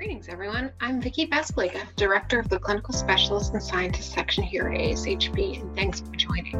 Greetings, 0.00 0.30
everyone. 0.30 0.72
I'm 0.80 0.98
Vicki 0.98 1.26
Basalyga, 1.26 1.82
Director 1.96 2.38
of 2.40 2.48
the 2.48 2.58
Clinical 2.58 2.94
Specialist 2.94 3.52
and 3.52 3.62
Scientist 3.62 4.12
section 4.12 4.42
here 4.42 4.66
at 4.66 4.80
ASHP, 4.80 5.60
and 5.60 5.76
thanks 5.76 6.00
for 6.00 6.12
joining. 6.12 6.56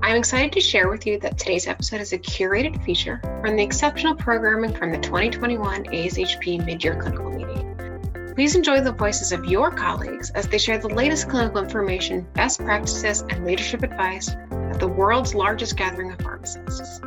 I'm 0.00 0.16
excited 0.16 0.52
to 0.52 0.60
share 0.60 0.88
with 0.88 1.04
you 1.04 1.18
that 1.18 1.38
today's 1.38 1.66
episode 1.66 2.00
is 2.00 2.12
a 2.12 2.18
curated 2.18 2.80
feature 2.84 3.20
from 3.42 3.56
the 3.56 3.64
exceptional 3.64 4.14
programming 4.14 4.72
from 4.72 4.92
the 4.92 4.98
2021 4.98 5.86
ASHP 5.86 6.60
Midyear 6.60 7.00
Clinical 7.00 7.32
Meeting. 7.32 8.32
Please 8.36 8.54
enjoy 8.54 8.80
the 8.80 8.92
voices 8.92 9.32
of 9.32 9.44
your 9.46 9.72
colleagues 9.72 10.30
as 10.30 10.46
they 10.46 10.58
share 10.58 10.78
the 10.78 10.86
latest 10.86 11.28
clinical 11.28 11.60
information, 11.60 12.24
best 12.34 12.60
practices, 12.60 13.22
and 13.22 13.44
leadership 13.44 13.82
advice 13.82 14.28
at 14.52 14.78
the 14.78 14.86
world's 14.86 15.34
largest 15.34 15.76
gathering 15.76 16.12
of 16.12 16.20
pharmacists. 16.20 17.00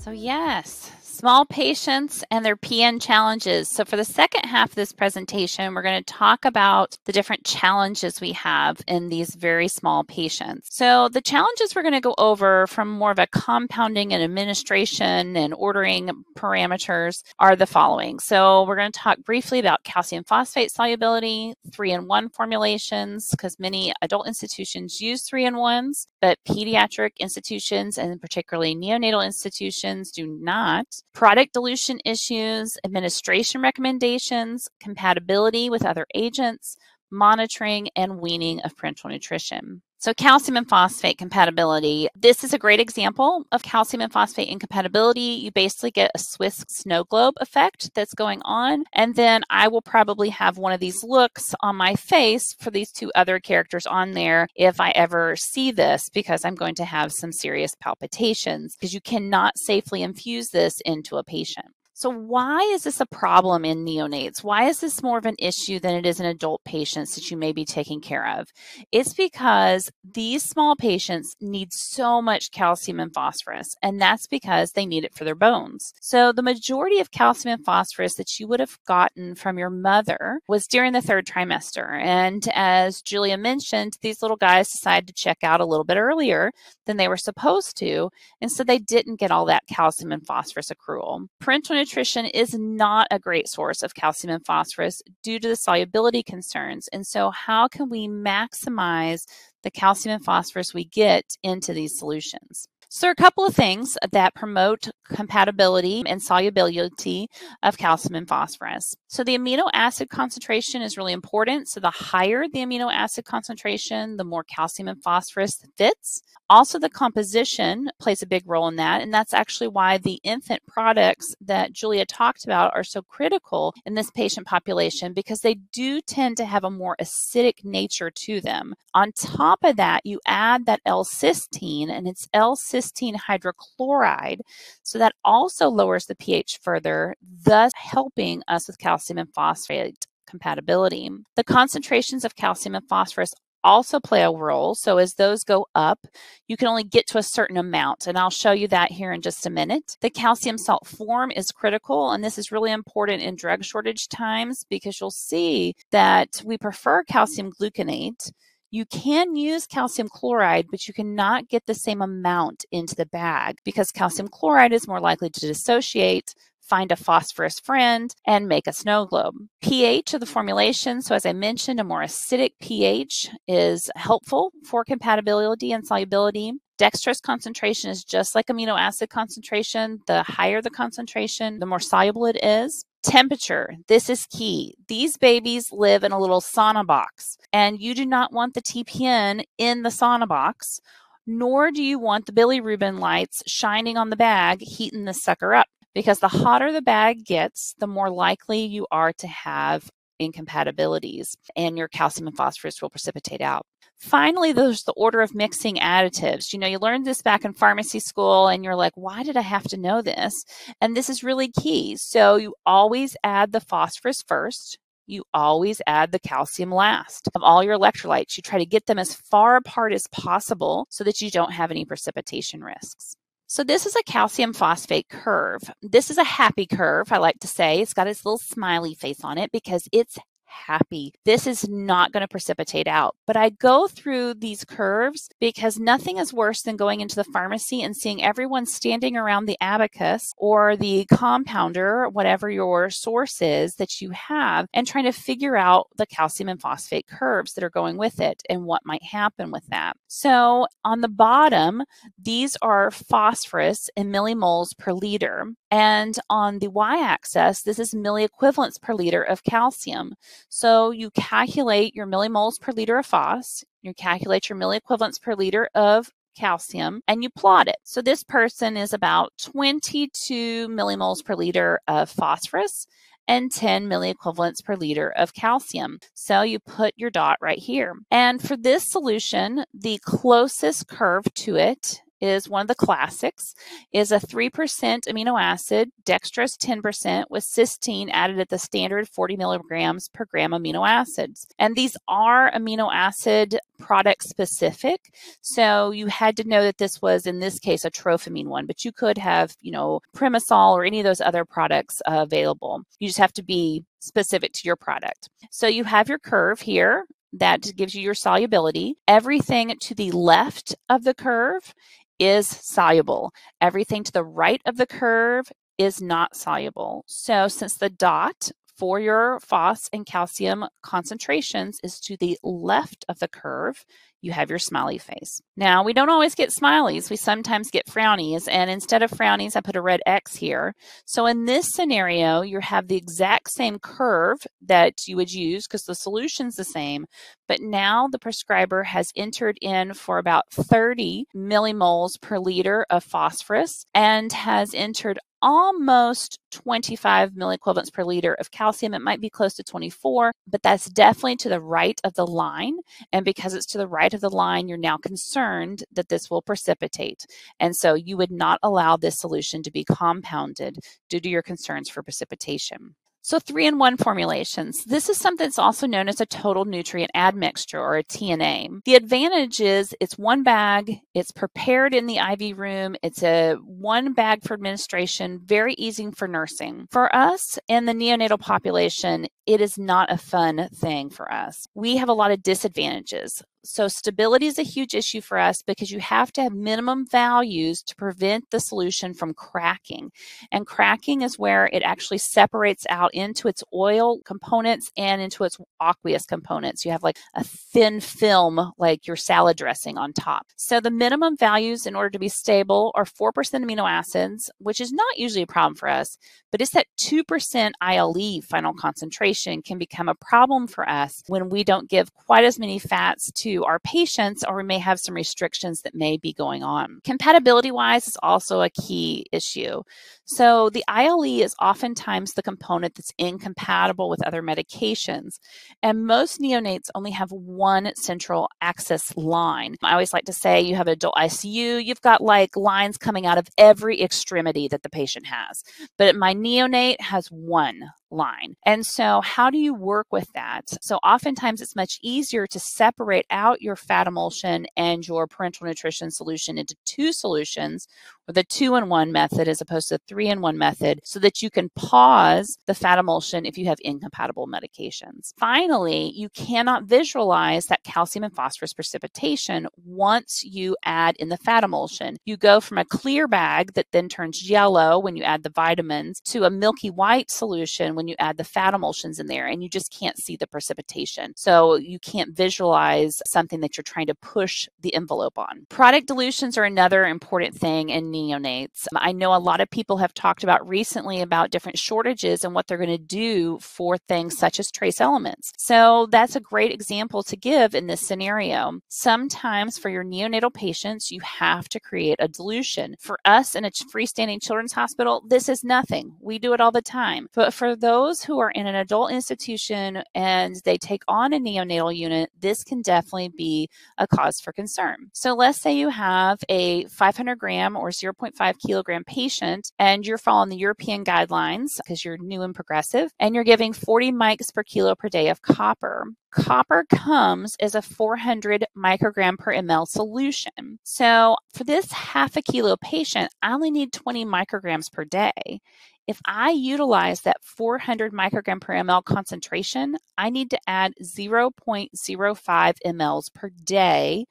So, 0.00 0.10
yes, 0.10 0.90
small 1.24 1.46
patients 1.46 2.22
and 2.30 2.44
their 2.44 2.54
PN 2.54 3.00
challenges. 3.00 3.70
So, 3.70 3.86
for 3.86 3.96
the 3.96 4.04
second 4.04 4.44
half 4.44 4.68
of 4.68 4.74
this 4.74 4.92
presentation, 4.92 5.72
we're 5.72 5.80
going 5.80 6.04
to 6.04 6.12
talk 6.12 6.44
about 6.44 6.98
the 7.06 7.12
different 7.12 7.46
challenges 7.46 8.20
we 8.20 8.32
have 8.32 8.82
in 8.86 9.08
these 9.08 9.34
very 9.34 9.66
small 9.66 10.04
patients. 10.04 10.68
So, 10.70 11.08
the 11.08 11.22
challenges 11.22 11.74
we're 11.74 11.80
going 11.80 11.94
to 11.94 12.00
go 12.02 12.14
over 12.18 12.66
from 12.66 12.90
more 12.90 13.10
of 13.10 13.18
a 13.18 13.26
compounding 13.26 14.12
and 14.12 14.22
administration 14.22 15.34
and 15.34 15.54
ordering 15.54 16.10
parameters 16.36 17.22
are 17.38 17.56
the 17.56 17.64
following. 17.64 18.18
So, 18.18 18.64
we're 18.64 18.76
going 18.76 18.92
to 18.92 19.00
talk 19.00 19.16
briefly 19.24 19.58
about 19.58 19.82
calcium 19.82 20.24
phosphate 20.24 20.72
solubility, 20.72 21.54
three 21.72 21.92
in 21.92 22.06
one 22.06 22.28
formulations, 22.28 23.30
because 23.30 23.58
many 23.58 23.94
adult 24.02 24.26
institutions 24.26 25.00
use 25.00 25.22
three 25.22 25.46
in 25.46 25.56
ones, 25.56 26.06
but 26.24 26.38
pediatric 26.48 27.10
institutions 27.20 27.98
and 27.98 28.18
particularly 28.18 28.74
neonatal 28.74 29.22
institutions 29.22 30.10
do 30.10 30.26
not 30.26 30.86
product 31.12 31.52
dilution 31.52 32.00
issues, 32.02 32.78
administration 32.82 33.60
recommendations, 33.60 34.66
compatibility 34.80 35.68
with 35.68 35.84
other 35.84 36.06
agents, 36.14 36.78
monitoring, 37.10 37.90
and 37.94 38.20
weaning 38.20 38.58
of 38.60 38.74
parental 38.74 39.10
nutrition. 39.10 39.82
So, 40.04 40.12
calcium 40.12 40.58
and 40.58 40.68
phosphate 40.68 41.16
compatibility. 41.16 42.08
This 42.14 42.44
is 42.44 42.52
a 42.52 42.58
great 42.58 42.78
example 42.78 43.46
of 43.50 43.62
calcium 43.62 44.02
and 44.02 44.12
phosphate 44.12 44.50
incompatibility. 44.50 45.40
You 45.42 45.50
basically 45.50 45.92
get 45.92 46.10
a 46.14 46.18
Swiss 46.18 46.62
snow 46.68 47.04
globe 47.04 47.32
effect 47.40 47.88
that's 47.94 48.12
going 48.12 48.42
on. 48.44 48.84
And 48.92 49.14
then 49.16 49.44
I 49.48 49.68
will 49.68 49.80
probably 49.80 50.28
have 50.28 50.58
one 50.58 50.74
of 50.74 50.80
these 50.80 51.02
looks 51.02 51.54
on 51.62 51.76
my 51.76 51.94
face 51.94 52.52
for 52.60 52.70
these 52.70 52.92
two 52.92 53.10
other 53.14 53.40
characters 53.40 53.86
on 53.86 54.12
there 54.12 54.46
if 54.54 54.78
I 54.78 54.90
ever 54.90 55.36
see 55.36 55.70
this, 55.70 56.10
because 56.12 56.44
I'm 56.44 56.54
going 56.54 56.74
to 56.74 56.84
have 56.84 57.10
some 57.10 57.32
serious 57.32 57.74
palpitations 57.74 58.76
because 58.76 58.92
you 58.92 59.00
cannot 59.00 59.56
safely 59.56 60.02
infuse 60.02 60.50
this 60.50 60.82
into 60.84 61.16
a 61.16 61.24
patient. 61.24 61.68
So, 61.96 62.10
why 62.10 62.58
is 62.72 62.82
this 62.82 63.00
a 63.00 63.06
problem 63.06 63.64
in 63.64 63.84
neonates? 63.84 64.42
Why 64.42 64.64
is 64.64 64.80
this 64.80 65.00
more 65.00 65.16
of 65.16 65.26
an 65.26 65.36
issue 65.38 65.78
than 65.78 65.94
it 65.94 66.04
is 66.04 66.18
in 66.18 66.26
adult 66.26 66.64
patients 66.64 67.14
that 67.14 67.30
you 67.30 67.36
may 67.36 67.52
be 67.52 67.64
taking 67.64 68.00
care 68.00 68.26
of? 68.36 68.48
It's 68.90 69.14
because 69.14 69.92
these 70.02 70.42
small 70.42 70.74
patients 70.74 71.36
need 71.40 71.72
so 71.72 72.20
much 72.20 72.50
calcium 72.50 72.98
and 72.98 73.14
phosphorus, 73.14 73.76
and 73.80 74.00
that's 74.00 74.26
because 74.26 74.72
they 74.72 74.86
need 74.86 75.04
it 75.04 75.14
for 75.14 75.22
their 75.22 75.36
bones. 75.36 75.94
So, 76.00 76.32
the 76.32 76.42
majority 76.42 76.98
of 76.98 77.12
calcium 77.12 77.54
and 77.54 77.64
phosphorus 77.64 78.16
that 78.16 78.40
you 78.40 78.48
would 78.48 78.58
have 78.58 78.76
gotten 78.88 79.36
from 79.36 79.56
your 79.56 79.70
mother 79.70 80.40
was 80.48 80.66
during 80.66 80.94
the 80.94 81.00
third 81.00 81.28
trimester. 81.28 82.02
And 82.02 82.44
as 82.54 83.02
Julia 83.02 83.38
mentioned, 83.38 83.98
these 84.02 84.20
little 84.20 84.36
guys 84.36 84.68
decided 84.72 85.06
to 85.06 85.14
check 85.14 85.38
out 85.44 85.60
a 85.60 85.64
little 85.64 85.84
bit 85.84 85.96
earlier 85.96 86.50
than 86.86 86.96
they 86.96 87.06
were 87.06 87.16
supposed 87.16 87.76
to, 87.76 88.10
and 88.40 88.50
so 88.50 88.64
they 88.64 88.80
didn't 88.80 89.20
get 89.20 89.30
all 89.30 89.44
that 89.44 89.68
calcium 89.68 90.10
and 90.10 90.26
phosphorus 90.26 90.72
accrual. 90.72 91.28
Parenteral 91.40 91.83
nutrition 91.84 92.24
is 92.24 92.54
not 92.54 93.06
a 93.10 93.18
great 93.18 93.46
source 93.46 93.82
of 93.82 93.94
calcium 93.94 94.32
and 94.32 94.46
phosphorus 94.46 95.02
due 95.22 95.38
to 95.38 95.48
the 95.48 95.56
solubility 95.56 96.22
concerns. 96.22 96.88
And 96.88 97.06
so, 97.06 97.30
how 97.30 97.68
can 97.68 97.90
we 97.90 98.08
maximize 98.08 99.26
the 99.62 99.70
calcium 99.70 100.14
and 100.14 100.24
phosphorus 100.24 100.72
we 100.72 100.86
get 100.86 101.36
into 101.42 101.74
these 101.74 101.98
solutions? 101.98 102.68
So, 102.88 103.04
there 103.04 103.10
are 103.10 103.12
a 103.12 103.22
couple 103.22 103.44
of 103.44 103.54
things 103.54 103.98
that 104.12 104.34
promote 104.34 104.88
compatibility 105.08 106.02
and 106.06 106.22
solubility 106.22 107.28
of 107.62 107.78
calcium 107.78 108.14
and 108.14 108.28
phosphorus. 108.28 108.94
So, 109.08 109.24
the 109.24 109.36
amino 109.36 109.68
acid 109.72 110.10
concentration 110.10 110.82
is 110.82 110.96
really 110.96 111.12
important. 111.12 111.68
So, 111.68 111.80
the 111.80 111.90
higher 111.90 112.44
the 112.52 112.60
amino 112.60 112.92
acid 112.92 113.24
concentration, 113.24 114.16
the 114.16 114.24
more 114.24 114.44
calcium 114.44 114.88
and 114.88 115.02
phosphorus 115.02 115.64
fits. 115.76 116.22
Also, 116.50 116.78
the 116.78 116.90
composition 116.90 117.90
plays 117.98 118.22
a 118.22 118.26
big 118.26 118.42
role 118.46 118.68
in 118.68 118.76
that. 118.76 119.00
And 119.00 119.12
that's 119.12 119.32
actually 119.32 119.68
why 119.68 119.96
the 119.96 120.20
infant 120.24 120.60
products 120.66 121.34
that 121.40 121.72
Julia 121.72 122.04
talked 122.04 122.44
about 122.44 122.74
are 122.74 122.84
so 122.84 123.00
critical 123.00 123.72
in 123.86 123.94
this 123.94 124.10
patient 124.10 124.46
population 124.46 125.14
because 125.14 125.40
they 125.40 125.54
do 125.54 126.02
tend 126.02 126.36
to 126.36 126.44
have 126.44 126.64
a 126.64 126.70
more 126.70 126.96
acidic 127.00 127.64
nature 127.64 128.10
to 128.10 128.42
them. 128.42 128.74
On 128.92 129.10
top 129.12 129.60
of 129.64 129.76
that, 129.76 130.04
you 130.04 130.20
add 130.26 130.66
that 130.66 130.80
L 130.84 131.04
cysteine, 131.04 131.90
and 131.90 132.06
it's 132.06 132.28
L 132.34 132.56
cysteine 132.56 132.94
cysteine 132.94 133.16
hydrochloride. 133.16 134.40
So 134.82 134.93
that 134.98 135.14
also 135.24 135.68
lowers 135.68 136.06
the 136.06 136.16
pH 136.16 136.60
further, 136.62 137.14
thus 137.44 137.72
helping 137.74 138.42
us 138.48 138.66
with 138.66 138.78
calcium 138.78 139.18
and 139.18 139.32
phosphate 139.34 140.06
compatibility. 140.26 141.10
The 141.36 141.44
concentrations 141.44 142.24
of 142.24 142.36
calcium 142.36 142.74
and 142.74 142.88
phosphorus 142.88 143.34
also 143.64 143.98
play 143.98 144.22
a 144.22 144.30
role. 144.30 144.74
So 144.74 144.98
as 144.98 145.14
those 145.14 145.42
go 145.42 145.66
up, 145.74 146.06
you 146.46 146.56
can 146.56 146.68
only 146.68 146.84
get 146.84 147.06
to 147.08 147.18
a 147.18 147.22
certain 147.22 147.56
amount. 147.56 148.06
And 148.06 148.18
I'll 148.18 148.30
show 148.30 148.52
you 148.52 148.68
that 148.68 148.92
here 148.92 149.12
in 149.12 149.22
just 149.22 149.46
a 149.46 149.50
minute. 149.50 149.96
The 150.02 150.10
calcium 150.10 150.58
salt 150.58 150.86
form 150.86 151.30
is 151.30 151.50
critical. 151.50 152.12
And 152.12 152.22
this 152.22 152.38
is 152.38 152.52
really 152.52 152.70
important 152.70 153.22
in 153.22 153.34
drug 153.34 153.64
shortage 153.64 154.08
times 154.08 154.64
because 154.68 155.00
you'll 155.00 155.10
see 155.10 155.74
that 155.90 156.42
we 156.44 156.58
prefer 156.58 157.02
calcium 157.04 157.50
gluconate 157.50 158.30
you 158.74 158.84
can 158.86 159.36
use 159.36 159.66
calcium 159.66 160.08
chloride, 160.08 160.66
but 160.70 160.88
you 160.88 160.94
cannot 160.94 161.48
get 161.48 161.66
the 161.66 161.74
same 161.74 162.02
amount 162.02 162.64
into 162.72 162.96
the 162.96 163.06
bag 163.06 163.56
because 163.64 163.92
calcium 163.92 164.28
chloride 164.28 164.72
is 164.72 164.88
more 164.88 165.00
likely 165.00 165.30
to 165.30 165.40
dissociate 165.40 166.34
find 166.64 166.90
a 166.90 166.96
phosphorus 166.96 167.60
friend, 167.60 168.14
and 168.26 168.48
make 168.48 168.66
a 168.66 168.72
snow 168.72 169.04
globe. 169.04 169.34
pH 169.62 170.14
of 170.14 170.20
the 170.20 170.26
formulation. 170.26 171.02
So, 171.02 171.14
as 171.14 171.26
I 171.26 171.32
mentioned, 171.32 171.78
a 171.78 171.84
more 171.84 172.02
acidic 172.02 172.52
pH 172.60 173.30
is 173.46 173.90
helpful 173.96 174.50
for 174.64 174.84
compatibility 174.84 175.72
and 175.72 175.86
solubility. 175.86 176.52
Dextrose 176.78 177.22
concentration 177.22 177.90
is 177.90 178.02
just 178.02 178.34
like 178.34 178.46
amino 178.46 178.78
acid 178.78 179.10
concentration. 179.10 180.00
The 180.06 180.22
higher 180.22 180.60
the 180.60 180.70
concentration, 180.70 181.58
the 181.58 181.66
more 181.66 181.80
soluble 181.80 182.26
it 182.26 182.42
is. 182.42 182.84
Temperature, 183.04 183.76
this 183.86 184.08
is 184.08 184.26
key. 184.30 184.76
These 184.88 185.18
babies 185.18 185.70
live 185.70 186.04
in 186.04 186.12
a 186.12 186.18
little 186.18 186.40
sauna 186.40 186.86
box, 186.86 187.36
and 187.52 187.78
you 187.78 187.94
do 187.94 188.06
not 188.06 188.32
want 188.32 188.54
the 188.54 188.62
TPN 188.62 189.44
in 189.58 189.82
the 189.82 189.90
sauna 189.90 190.26
box, 190.26 190.80
nor 191.26 191.70
do 191.70 191.82
you 191.82 191.98
want 191.98 192.24
the 192.24 192.32
bilirubin 192.32 192.98
lights 192.98 193.42
shining 193.46 193.98
on 193.98 194.08
the 194.08 194.16
bag, 194.16 194.62
heating 194.62 195.04
the 195.04 195.12
sucker 195.12 195.52
up. 195.52 195.66
Because 195.94 196.20
the 196.20 196.28
hotter 196.28 196.72
the 196.72 196.80
bag 196.80 197.26
gets, 197.26 197.74
the 197.78 197.86
more 197.86 198.08
likely 198.08 198.64
you 198.64 198.86
are 198.90 199.12
to 199.18 199.26
have 199.28 199.90
incompatibilities, 200.18 201.36
and 201.54 201.76
your 201.76 201.88
calcium 201.88 202.26
and 202.26 202.36
phosphorus 202.36 202.80
will 202.80 202.88
precipitate 202.88 203.42
out. 203.42 203.66
Finally, 203.96 204.52
there's 204.52 204.82
the 204.82 204.92
order 204.92 205.20
of 205.20 205.34
mixing 205.34 205.76
additives. 205.76 206.52
You 206.52 206.58
know, 206.58 206.66
you 206.66 206.78
learned 206.78 207.06
this 207.06 207.22
back 207.22 207.44
in 207.44 207.54
pharmacy 207.54 208.00
school 208.00 208.48
and 208.48 208.64
you're 208.64 208.76
like, 208.76 208.92
why 208.96 209.22
did 209.22 209.36
I 209.36 209.42
have 209.42 209.64
to 209.64 209.76
know 209.76 210.02
this? 210.02 210.44
And 210.80 210.96
this 210.96 211.08
is 211.08 211.24
really 211.24 211.48
key. 211.48 211.96
So 211.96 212.36
you 212.36 212.54
always 212.66 213.16
add 213.24 213.52
the 213.52 213.60
phosphorus 213.60 214.22
first. 214.26 214.78
You 215.06 215.24
always 215.32 215.80
add 215.86 216.12
the 216.12 216.18
calcium 216.18 216.72
last 216.72 217.28
of 217.34 217.42
all 217.42 217.62
your 217.62 217.78
electrolytes. 217.78 218.36
You 218.36 218.42
try 218.42 218.58
to 218.58 218.66
get 218.66 218.86
them 218.86 218.98
as 218.98 219.14
far 219.14 219.56
apart 219.56 219.92
as 219.92 220.06
possible 220.08 220.86
so 220.90 221.04
that 221.04 221.20
you 221.20 221.30
don't 221.30 221.52
have 221.52 221.70
any 221.70 221.84
precipitation 221.84 222.62
risks. 222.62 223.16
So 223.46 223.62
this 223.62 223.86
is 223.86 223.94
a 223.94 224.02
calcium 224.02 224.54
phosphate 224.54 225.08
curve. 225.08 225.62
This 225.82 226.10
is 226.10 226.18
a 226.18 226.24
happy 226.24 226.66
curve, 226.66 227.12
I 227.12 227.18
like 227.18 227.38
to 227.40 227.46
say. 227.46 227.80
It's 227.80 227.92
got 227.92 228.06
its 228.06 228.24
little 228.24 228.38
smiley 228.38 228.94
face 228.94 229.22
on 229.22 229.36
it 229.36 229.52
because 229.52 229.86
it's 229.92 230.18
happy. 230.54 231.12
This 231.24 231.46
is 231.46 231.68
not 231.68 232.12
going 232.12 232.22
to 232.22 232.28
precipitate 232.28 232.86
out. 232.86 233.16
But 233.26 233.36
I 233.36 233.50
go 233.50 233.88
through 233.88 234.34
these 234.34 234.64
curves 234.64 235.28
because 235.40 235.78
nothing 235.78 236.18
is 236.18 236.32
worse 236.32 236.62
than 236.62 236.76
going 236.76 237.00
into 237.00 237.16
the 237.16 237.24
pharmacy 237.24 237.82
and 237.82 237.96
seeing 237.96 238.22
everyone 238.22 238.66
standing 238.66 239.16
around 239.16 239.46
the 239.46 239.58
abacus 239.60 240.32
or 240.36 240.76
the 240.76 241.06
compounder, 241.12 242.08
whatever 242.08 242.48
your 242.50 242.90
source 242.90 243.42
is 243.42 243.74
that 243.76 244.00
you 244.00 244.10
have, 244.10 244.66
and 244.72 244.86
trying 244.86 245.04
to 245.04 245.12
figure 245.12 245.56
out 245.56 245.88
the 245.96 246.06
calcium 246.06 246.48
and 246.48 246.60
phosphate 246.60 247.06
curves 247.06 247.54
that 247.54 247.64
are 247.64 247.70
going 247.70 247.96
with 247.96 248.20
it 248.20 248.42
and 248.48 248.64
what 248.64 248.82
might 248.84 249.02
happen 249.02 249.50
with 249.50 249.66
that. 249.66 249.96
So 250.06 250.66
on 250.84 251.00
the 251.00 251.08
bottom, 251.08 251.82
these 252.18 252.56
are 252.62 252.90
phosphorus 252.90 253.90
in 253.96 254.10
millimoles 254.10 254.76
per 254.78 254.92
liter. 254.92 255.46
And 255.70 256.16
on 256.30 256.60
the 256.60 256.68
y 256.68 257.00
axis, 257.02 257.62
this 257.62 257.78
is 257.78 257.94
milliequivalents 257.94 258.80
per 258.80 258.94
liter 258.94 259.22
of 259.22 259.42
calcium. 259.42 260.14
So 260.48 260.90
you 260.90 261.10
calculate 261.10 261.94
your 261.94 262.06
millimoles 262.06 262.60
per 262.60 262.72
liter 262.72 262.98
of 262.98 263.06
phos, 263.06 263.64
you 263.82 263.94
calculate 263.94 264.48
your 264.48 264.58
milliequivalents 264.58 265.20
per 265.20 265.34
liter 265.34 265.68
of 265.74 266.10
calcium 266.34 267.00
and 267.06 267.22
you 267.22 267.30
plot 267.30 267.68
it. 267.68 267.76
So 267.84 268.02
this 268.02 268.22
person 268.24 268.76
is 268.76 268.92
about 268.92 269.32
22 269.40 270.68
millimoles 270.68 271.24
per 271.24 271.34
liter 271.34 271.80
of 271.86 272.10
phosphorus 272.10 272.86
and 273.26 273.50
10 273.50 273.88
milliequivalents 273.88 274.62
per 274.62 274.76
liter 274.76 275.10
of 275.10 275.32
calcium. 275.32 275.98
So 276.12 276.42
you 276.42 276.58
put 276.58 276.94
your 276.96 277.10
dot 277.10 277.38
right 277.40 277.58
here. 277.58 277.94
And 278.10 278.42
for 278.42 278.56
this 278.56 278.90
solution, 278.90 279.64
the 279.72 279.98
closest 280.04 280.88
curve 280.88 281.24
to 281.34 281.56
it 281.56 282.02
is 282.20 282.48
one 282.48 282.62
of 282.62 282.68
the 282.68 282.74
classics 282.74 283.54
is 283.92 284.12
a 284.12 284.18
3% 284.18 284.50
amino 284.50 285.40
acid 285.40 285.90
dextrose 286.04 286.56
10% 286.56 287.24
with 287.30 287.44
cysteine 287.44 288.08
added 288.12 288.38
at 288.38 288.48
the 288.48 288.58
standard 288.58 289.08
40 289.08 289.36
milligrams 289.36 290.08
per 290.08 290.24
gram 290.24 290.52
amino 290.52 290.86
acids. 290.88 291.46
And 291.58 291.76
these 291.76 291.96
are 292.08 292.50
amino 292.52 292.92
acid 292.92 293.58
product 293.78 294.22
specific 294.22 295.00
so 295.40 295.90
you 295.90 296.06
had 296.06 296.36
to 296.36 296.48
know 296.48 296.62
that 296.62 296.78
this 296.78 297.02
was 297.02 297.26
in 297.26 297.40
this 297.40 297.58
case 297.58 297.84
a 297.84 297.90
TrophAmine 297.90 298.46
one 298.46 298.66
but 298.66 298.84
you 298.84 298.92
could 298.92 299.18
have 299.18 299.56
you 299.60 299.72
know 299.72 300.00
Premasol 300.16 300.72
or 300.72 300.84
any 300.84 301.00
of 301.00 301.04
those 301.04 301.20
other 301.20 301.44
products 301.44 302.00
uh, 302.06 302.20
available. 302.22 302.82
You 302.98 303.08
just 303.08 303.18
have 303.18 303.32
to 303.34 303.42
be 303.42 303.84
specific 304.00 304.52
to 304.52 304.62
your 304.64 304.76
product. 304.76 305.28
So 305.50 305.66
you 305.66 305.84
have 305.84 306.08
your 306.08 306.18
curve 306.18 306.60
here 306.60 307.06
that 307.32 307.74
gives 307.74 307.94
you 307.94 308.02
your 308.02 308.14
solubility. 308.14 308.96
Everything 309.08 309.74
to 309.80 309.94
the 309.94 310.12
left 310.12 310.76
of 310.88 311.04
the 311.04 311.14
curve 311.14 311.74
is 312.18 312.48
soluble. 312.48 313.32
Everything 313.60 314.04
to 314.04 314.12
the 314.12 314.24
right 314.24 314.62
of 314.66 314.76
the 314.76 314.86
curve 314.86 315.50
is 315.78 316.00
not 316.00 316.36
soluble. 316.36 317.04
So 317.06 317.48
since 317.48 317.76
the 317.76 317.90
dot 317.90 318.50
for 318.76 318.98
your 318.98 319.40
phos 319.40 319.88
and 319.92 320.04
calcium 320.06 320.64
concentrations 320.82 321.78
is 321.82 322.00
to 322.00 322.16
the 322.16 322.38
left 322.42 323.04
of 323.08 323.18
the 323.18 323.28
curve, 323.28 323.84
you 324.24 324.32
have 324.32 324.48
your 324.48 324.58
smiley 324.58 324.96
face. 324.96 325.40
Now, 325.54 325.84
we 325.84 325.92
don't 325.92 326.08
always 326.08 326.34
get 326.34 326.48
smileys. 326.48 327.10
We 327.10 327.16
sometimes 327.16 327.70
get 327.70 327.86
frownies. 327.86 328.48
And 328.50 328.70
instead 328.70 329.02
of 329.02 329.10
frownies, 329.10 329.54
I 329.54 329.60
put 329.60 329.76
a 329.76 329.82
red 329.82 330.00
X 330.06 330.34
here. 330.34 330.74
So 331.04 331.26
in 331.26 331.44
this 331.44 331.70
scenario, 331.70 332.40
you 332.40 332.60
have 332.60 332.88
the 332.88 332.96
exact 332.96 333.50
same 333.52 333.78
curve 333.78 334.38
that 334.62 335.06
you 335.06 335.16
would 335.16 335.30
use 335.30 335.66
because 335.66 335.84
the 335.84 335.94
solution's 335.94 336.54
the 336.56 336.64
same. 336.64 337.04
But 337.46 337.60
now 337.60 338.08
the 338.10 338.18
prescriber 338.18 338.82
has 338.84 339.12
entered 339.14 339.58
in 339.60 339.92
for 339.92 340.16
about 340.16 340.44
30 340.50 341.26
millimoles 341.36 342.18
per 342.20 342.38
liter 342.38 342.86
of 342.88 343.04
phosphorus 343.04 343.84
and 343.92 344.32
has 344.32 344.72
entered 344.74 345.18
almost 345.44 346.38
25 346.52 347.32
milliequivalents 347.32 347.92
per 347.92 348.02
liter 348.02 348.32
of 348.34 348.50
calcium. 348.50 348.94
It 348.94 349.02
might 349.02 349.20
be 349.20 349.28
close 349.28 349.52
to 349.54 349.62
24, 349.62 350.32
but 350.48 350.62
that's 350.62 350.86
definitely 350.86 351.36
to 351.36 351.50
the 351.50 351.60
right 351.60 352.00
of 352.02 352.14
the 352.14 352.26
line. 352.26 352.78
And 353.12 353.26
because 353.26 353.52
it's 353.52 353.66
to 353.66 353.78
the 353.78 353.86
right 353.86 354.14
of 354.14 354.22
the 354.22 354.30
line, 354.30 354.68
you're 354.68 354.78
now 354.78 354.96
concerned 354.96 355.84
that 355.92 356.08
this 356.08 356.30
will 356.30 356.40
precipitate. 356.40 357.26
And 357.60 357.76
so 357.76 357.92
you 357.92 358.16
would 358.16 358.30
not 358.30 358.58
allow 358.62 358.96
this 358.96 359.20
solution 359.20 359.62
to 359.64 359.70
be 359.70 359.84
compounded 359.84 360.78
due 361.10 361.20
to 361.20 361.28
your 361.28 361.42
concerns 361.42 361.90
for 361.90 362.02
precipitation. 362.02 362.94
So, 363.26 363.38
three 363.38 363.66
in 363.66 363.78
one 363.78 363.96
formulations. 363.96 364.84
This 364.84 365.08
is 365.08 365.16
something 365.16 365.46
that's 365.46 365.58
also 365.58 365.86
known 365.86 366.10
as 366.10 366.20
a 366.20 366.26
total 366.26 366.66
nutrient 366.66 367.10
admixture 367.14 367.80
or 367.80 367.96
a 367.96 368.04
TNA. 368.04 368.84
The 368.84 368.96
advantage 368.96 369.62
is 369.62 369.96
it's 369.98 370.18
one 370.18 370.42
bag, 370.42 370.98
it's 371.14 371.32
prepared 371.32 371.94
in 371.94 372.04
the 372.04 372.18
IV 372.18 372.58
room, 372.58 372.96
it's 373.02 373.22
a 373.22 373.54
one 373.54 374.12
bag 374.12 374.42
for 374.42 374.52
administration, 374.52 375.40
very 375.42 375.72
easy 375.78 376.10
for 376.10 376.28
nursing. 376.28 376.86
For 376.90 377.16
us 377.16 377.58
in 377.66 377.86
the 377.86 377.94
neonatal 377.94 378.40
population, 378.40 379.26
it 379.46 379.62
is 379.62 379.78
not 379.78 380.12
a 380.12 380.18
fun 380.18 380.68
thing 380.74 381.08
for 381.08 381.32
us. 381.32 381.66
We 381.74 381.96
have 381.96 382.10
a 382.10 382.12
lot 382.12 382.30
of 382.30 382.42
disadvantages. 382.42 383.42
So, 383.66 383.88
stability 383.88 384.44
is 384.44 384.58
a 384.58 384.62
huge 384.62 384.94
issue 384.94 385.22
for 385.22 385.38
us 385.38 385.62
because 385.62 385.90
you 385.90 385.98
have 385.98 386.30
to 386.32 386.42
have 386.42 386.52
minimum 386.52 387.06
values 387.06 387.82
to 387.84 387.96
prevent 387.96 388.50
the 388.50 388.60
solution 388.60 389.14
from 389.14 389.32
cracking. 389.32 390.12
And 390.52 390.66
cracking 390.66 391.22
is 391.22 391.38
where 391.38 391.70
it 391.72 391.82
actually 391.82 392.18
separates 392.18 392.84
out 392.90 393.14
into 393.14 393.48
its 393.48 393.64
oil 393.72 394.18
components 394.26 394.90
and 394.98 395.22
into 395.22 395.44
its 395.44 395.56
aqueous 395.80 396.26
components. 396.26 396.84
You 396.84 396.92
have 396.92 397.02
like 397.02 397.16
a 397.34 397.42
thin 397.42 398.00
film, 398.00 398.72
like 398.76 399.06
your 399.06 399.16
salad 399.16 399.56
dressing 399.56 399.96
on 399.96 400.12
top. 400.12 400.46
So, 400.56 400.78
the 400.78 400.90
minimum 400.90 401.34
values 401.34 401.86
in 401.86 401.96
order 401.96 402.10
to 402.10 402.18
be 402.18 402.28
stable 402.28 402.92
are 402.94 403.06
4% 403.06 403.32
amino 403.32 403.90
acids, 403.90 404.50
which 404.58 404.80
is 404.80 404.92
not 404.92 405.16
usually 405.16 405.42
a 405.42 405.46
problem 405.46 405.74
for 405.74 405.88
us, 405.88 406.18
but 406.52 406.60
it's 406.60 406.72
that 406.72 406.88
2% 406.98 407.70
ILE 407.80 408.40
final 408.42 408.74
concentration 408.74 409.62
can 409.62 409.78
become 409.78 410.10
a 410.10 410.14
problem 410.14 410.66
for 410.66 410.86
us 410.86 411.22
when 411.28 411.48
we 411.48 411.64
don't 411.64 411.88
give 411.88 412.12
quite 412.12 412.44
as 412.44 412.58
many 412.58 412.78
fats 412.78 413.32
to 413.32 413.53
our 413.62 413.78
patients, 413.78 414.42
or 414.42 414.56
we 414.56 414.64
may 414.64 414.78
have 414.78 414.98
some 414.98 415.14
restrictions 415.14 415.82
that 415.82 415.94
may 415.94 416.16
be 416.16 416.32
going 416.32 416.64
on. 416.64 416.98
Compatibility 417.04 417.70
wise 417.70 418.08
is 418.08 418.16
also 418.22 418.62
a 418.62 418.70
key 418.70 419.26
issue. 419.30 419.82
So, 420.24 420.70
the 420.70 420.82
ILE 420.88 421.22
is 421.24 421.54
oftentimes 421.60 422.32
the 422.32 422.42
component 422.42 422.94
that's 422.94 423.12
incompatible 423.18 424.08
with 424.08 424.26
other 424.26 424.42
medications. 424.42 425.38
And 425.82 426.06
most 426.06 426.40
neonates 426.40 426.88
only 426.94 427.10
have 427.10 427.30
one 427.30 427.92
central 427.94 428.48
access 428.62 429.14
line. 429.16 429.76
I 429.82 429.92
always 429.92 430.14
like 430.14 430.24
to 430.24 430.32
say 430.32 430.62
you 430.62 430.76
have 430.76 430.88
adult 430.88 431.14
ICU, 431.16 431.84
you've 431.84 432.00
got 432.00 432.22
like 432.22 432.56
lines 432.56 432.96
coming 432.96 433.26
out 433.26 433.36
of 433.36 433.48
every 433.58 434.00
extremity 434.00 434.66
that 434.68 434.82
the 434.82 434.88
patient 434.88 435.26
has. 435.26 435.62
But 435.98 436.16
my 436.16 436.34
neonate 436.34 437.00
has 437.02 437.28
one 437.28 437.82
line. 438.14 438.56
And 438.64 438.86
so, 438.86 439.20
how 439.20 439.50
do 439.50 439.58
you 439.58 439.74
work 439.74 440.06
with 440.10 440.28
that? 440.34 440.70
So, 440.80 440.96
oftentimes 440.96 441.60
it's 441.60 441.76
much 441.76 441.98
easier 442.02 442.46
to 442.46 442.58
separate 442.60 443.26
out 443.30 443.60
your 443.60 443.76
fat 443.76 444.06
emulsion 444.06 444.66
and 444.76 445.06
your 445.06 445.26
parental 445.26 445.66
nutrition 445.66 446.10
solution 446.10 446.58
into 446.58 446.76
two 446.84 447.12
solutions 447.12 447.86
with 448.26 448.36
the 448.36 448.44
two 448.44 448.74
in 448.74 448.88
one 448.88 449.12
method 449.12 449.48
as 449.48 449.60
opposed 449.60 449.88
to 449.88 449.98
three 450.08 450.28
in 450.28 450.40
one 450.40 450.58
method 450.58 451.00
so 451.04 451.18
that 451.18 451.42
you 451.42 451.50
can 451.50 451.70
pause 451.76 452.56
the 452.66 452.74
fat 452.74 452.98
emulsion 452.98 453.46
if 453.46 453.58
you 453.58 453.66
have 453.66 453.78
incompatible 453.82 454.46
medications. 454.46 455.32
Finally, 455.38 456.12
you 456.14 456.28
cannot 456.30 456.84
visualize 456.84 457.66
that 457.66 457.84
calcium 457.84 458.24
and 458.24 458.34
phosphorus 458.34 458.72
precipitation 458.72 459.66
once 459.84 460.42
you 460.44 460.76
add 460.84 461.16
in 461.18 461.28
the 461.28 461.36
fat 461.38 461.64
emulsion. 461.64 462.16
You 462.24 462.36
go 462.36 462.60
from 462.60 462.78
a 462.78 462.84
clear 462.84 463.28
bag 463.28 463.74
that 463.74 463.86
then 463.92 464.08
turns 464.08 464.48
yellow 464.48 464.98
when 464.98 465.16
you 465.16 465.22
add 465.22 465.42
the 465.42 465.50
vitamins 465.50 466.20
to 466.26 466.44
a 466.44 466.50
milky 466.50 466.90
white 466.90 467.30
solution 467.30 467.94
when 467.94 468.08
you 468.08 468.14
add 468.18 468.36
the 468.36 468.44
fat 468.44 468.74
emulsions 468.74 469.18
in 469.18 469.26
there, 469.26 469.46
and 469.46 469.62
you 469.62 469.68
just 469.68 469.92
can't 469.92 470.18
see 470.18 470.36
the 470.36 470.46
precipitation. 470.46 471.32
So 471.36 471.76
you 471.76 471.98
can't 471.98 472.36
visualize 472.36 473.20
something 473.26 473.60
that 473.60 473.76
you're 473.76 473.82
trying 473.82 474.06
to 474.06 474.14
push 474.14 474.68
the 474.80 474.94
envelope 474.94 475.38
on. 475.38 475.66
Product 475.68 476.06
dilutions 476.06 476.56
are 476.56 476.64
another 476.64 477.04
important 477.04 477.54
thing 477.54 477.90
in 477.90 478.10
neonates. 478.14 478.86
I 478.96 479.12
know 479.12 479.34
a 479.34 479.38
lot 479.38 479.60
of 479.60 479.70
people 479.70 479.96
have 479.98 480.14
talked 480.14 480.44
about 480.44 480.66
recently 480.68 481.20
about 481.20 481.50
different 481.50 481.78
shortages 481.78 482.44
and 482.44 482.54
what 482.54 482.66
they're 482.66 482.78
going 482.78 482.88
to 482.90 482.98
do 482.98 483.58
for 483.60 483.98
things 483.98 484.38
such 484.38 484.60
as 484.60 484.70
trace 484.70 485.00
elements. 485.00 485.52
So 485.58 486.06
that's 486.10 486.36
a 486.36 486.40
great 486.40 486.72
example 486.72 487.22
to 487.24 487.36
give 487.36 487.74
in 487.74 487.86
this 487.86 488.00
scenario. 488.00 488.80
Sometimes 488.88 489.78
for 489.78 489.88
your 489.88 490.04
neonatal 490.04 490.54
patients, 490.54 491.10
you 491.10 491.20
have 491.20 491.68
to 491.70 491.80
create 491.80 492.16
a 492.18 492.28
dilution. 492.28 492.96
For 493.00 493.18
us 493.24 493.54
in 493.54 493.64
a 493.64 493.70
freestanding 493.70 494.42
children's 494.42 494.72
hospital, 494.72 495.24
this 495.26 495.48
is 495.48 495.64
nothing. 495.64 496.14
We 496.20 496.38
do 496.38 496.52
it 496.52 496.60
all 496.60 496.72
the 496.72 496.82
time. 496.82 497.28
But 497.34 497.52
for 497.52 497.74
those 497.74 498.22
who 498.22 498.38
are 498.38 498.50
in 498.50 498.66
an 498.66 498.74
adult 498.74 499.10
institution 499.10 500.02
and 500.14 500.56
they 500.64 500.78
take 500.78 501.02
on 501.08 501.32
a 501.32 501.40
neonatal 501.40 501.96
unit, 501.96 502.30
this 502.40 502.62
can 502.62 502.82
definitely 502.82 503.28
be 503.28 503.68
a 503.98 504.06
cause 504.06 504.40
for 504.40 504.52
concern. 504.52 505.10
So 505.12 505.34
let's 505.34 505.60
say 505.60 505.74
you 505.74 505.88
have 505.88 506.38
a 506.48 506.84
500 506.86 507.38
gram 507.38 507.76
or 507.76 507.90
0.5 508.12 508.54
kilogram 508.64 509.04
patient 509.04 509.72
and 509.78 510.06
you're 510.06 510.18
following 510.18 510.50
the 510.50 510.56
European 510.56 511.04
guidelines 511.04 511.78
because 511.78 512.04
you're 512.04 512.18
new 512.18 512.42
and 512.42 512.54
progressive 512.54 513.10
and 513.18 513.34
you're 513.34 513.44
giving 513.44 513.72
40 513.72 514.12
mics 514.12 514.52
per 514.52 514.62
kilo 514.62 514.94
per 514.94 515.08
day 515.08 515.28
of 515.28 515.42
copper. 515.42 516.06
Copper 516.30 516.84
comes 516.90 517.56
as 517.60 517.74
a 517.74 517.82
400 517.82 518.66
microgram 518.76 519.38
per 519.38 519.54
ml 519.54 519.86
solution. 519.86 520.78
So 520.82 521.36
for 521.52 521.64
this 521.64 521.92
half 521.92 522.36
a 522.36 522.42
kilo 522.42 522.76
patient, 522.76 523.30
I 523.40 523.52
only 523.52 523.70
need 523.70 523.92
20 523.92 524.24
micrograms 524.26 524.90
per 524.90 525.04
day. 525.04 525.60
If 526.06 526.20
I 526.26 526.50
utilize 526.50 527.22
that 527.22 527.38
400 527.42 528.12
microgram 528.12 528.60
per 528.60 528.74
ml 528.74 529.04
concentration, 529.04 529.96
I 530.18 530.28
need 530.28 530.50
to 530.50 530.58
add 530.66 530.92
0.05 531.02 532.74
mLs 532.84 533.34
per 533.34 533.50
day 533.64 534.26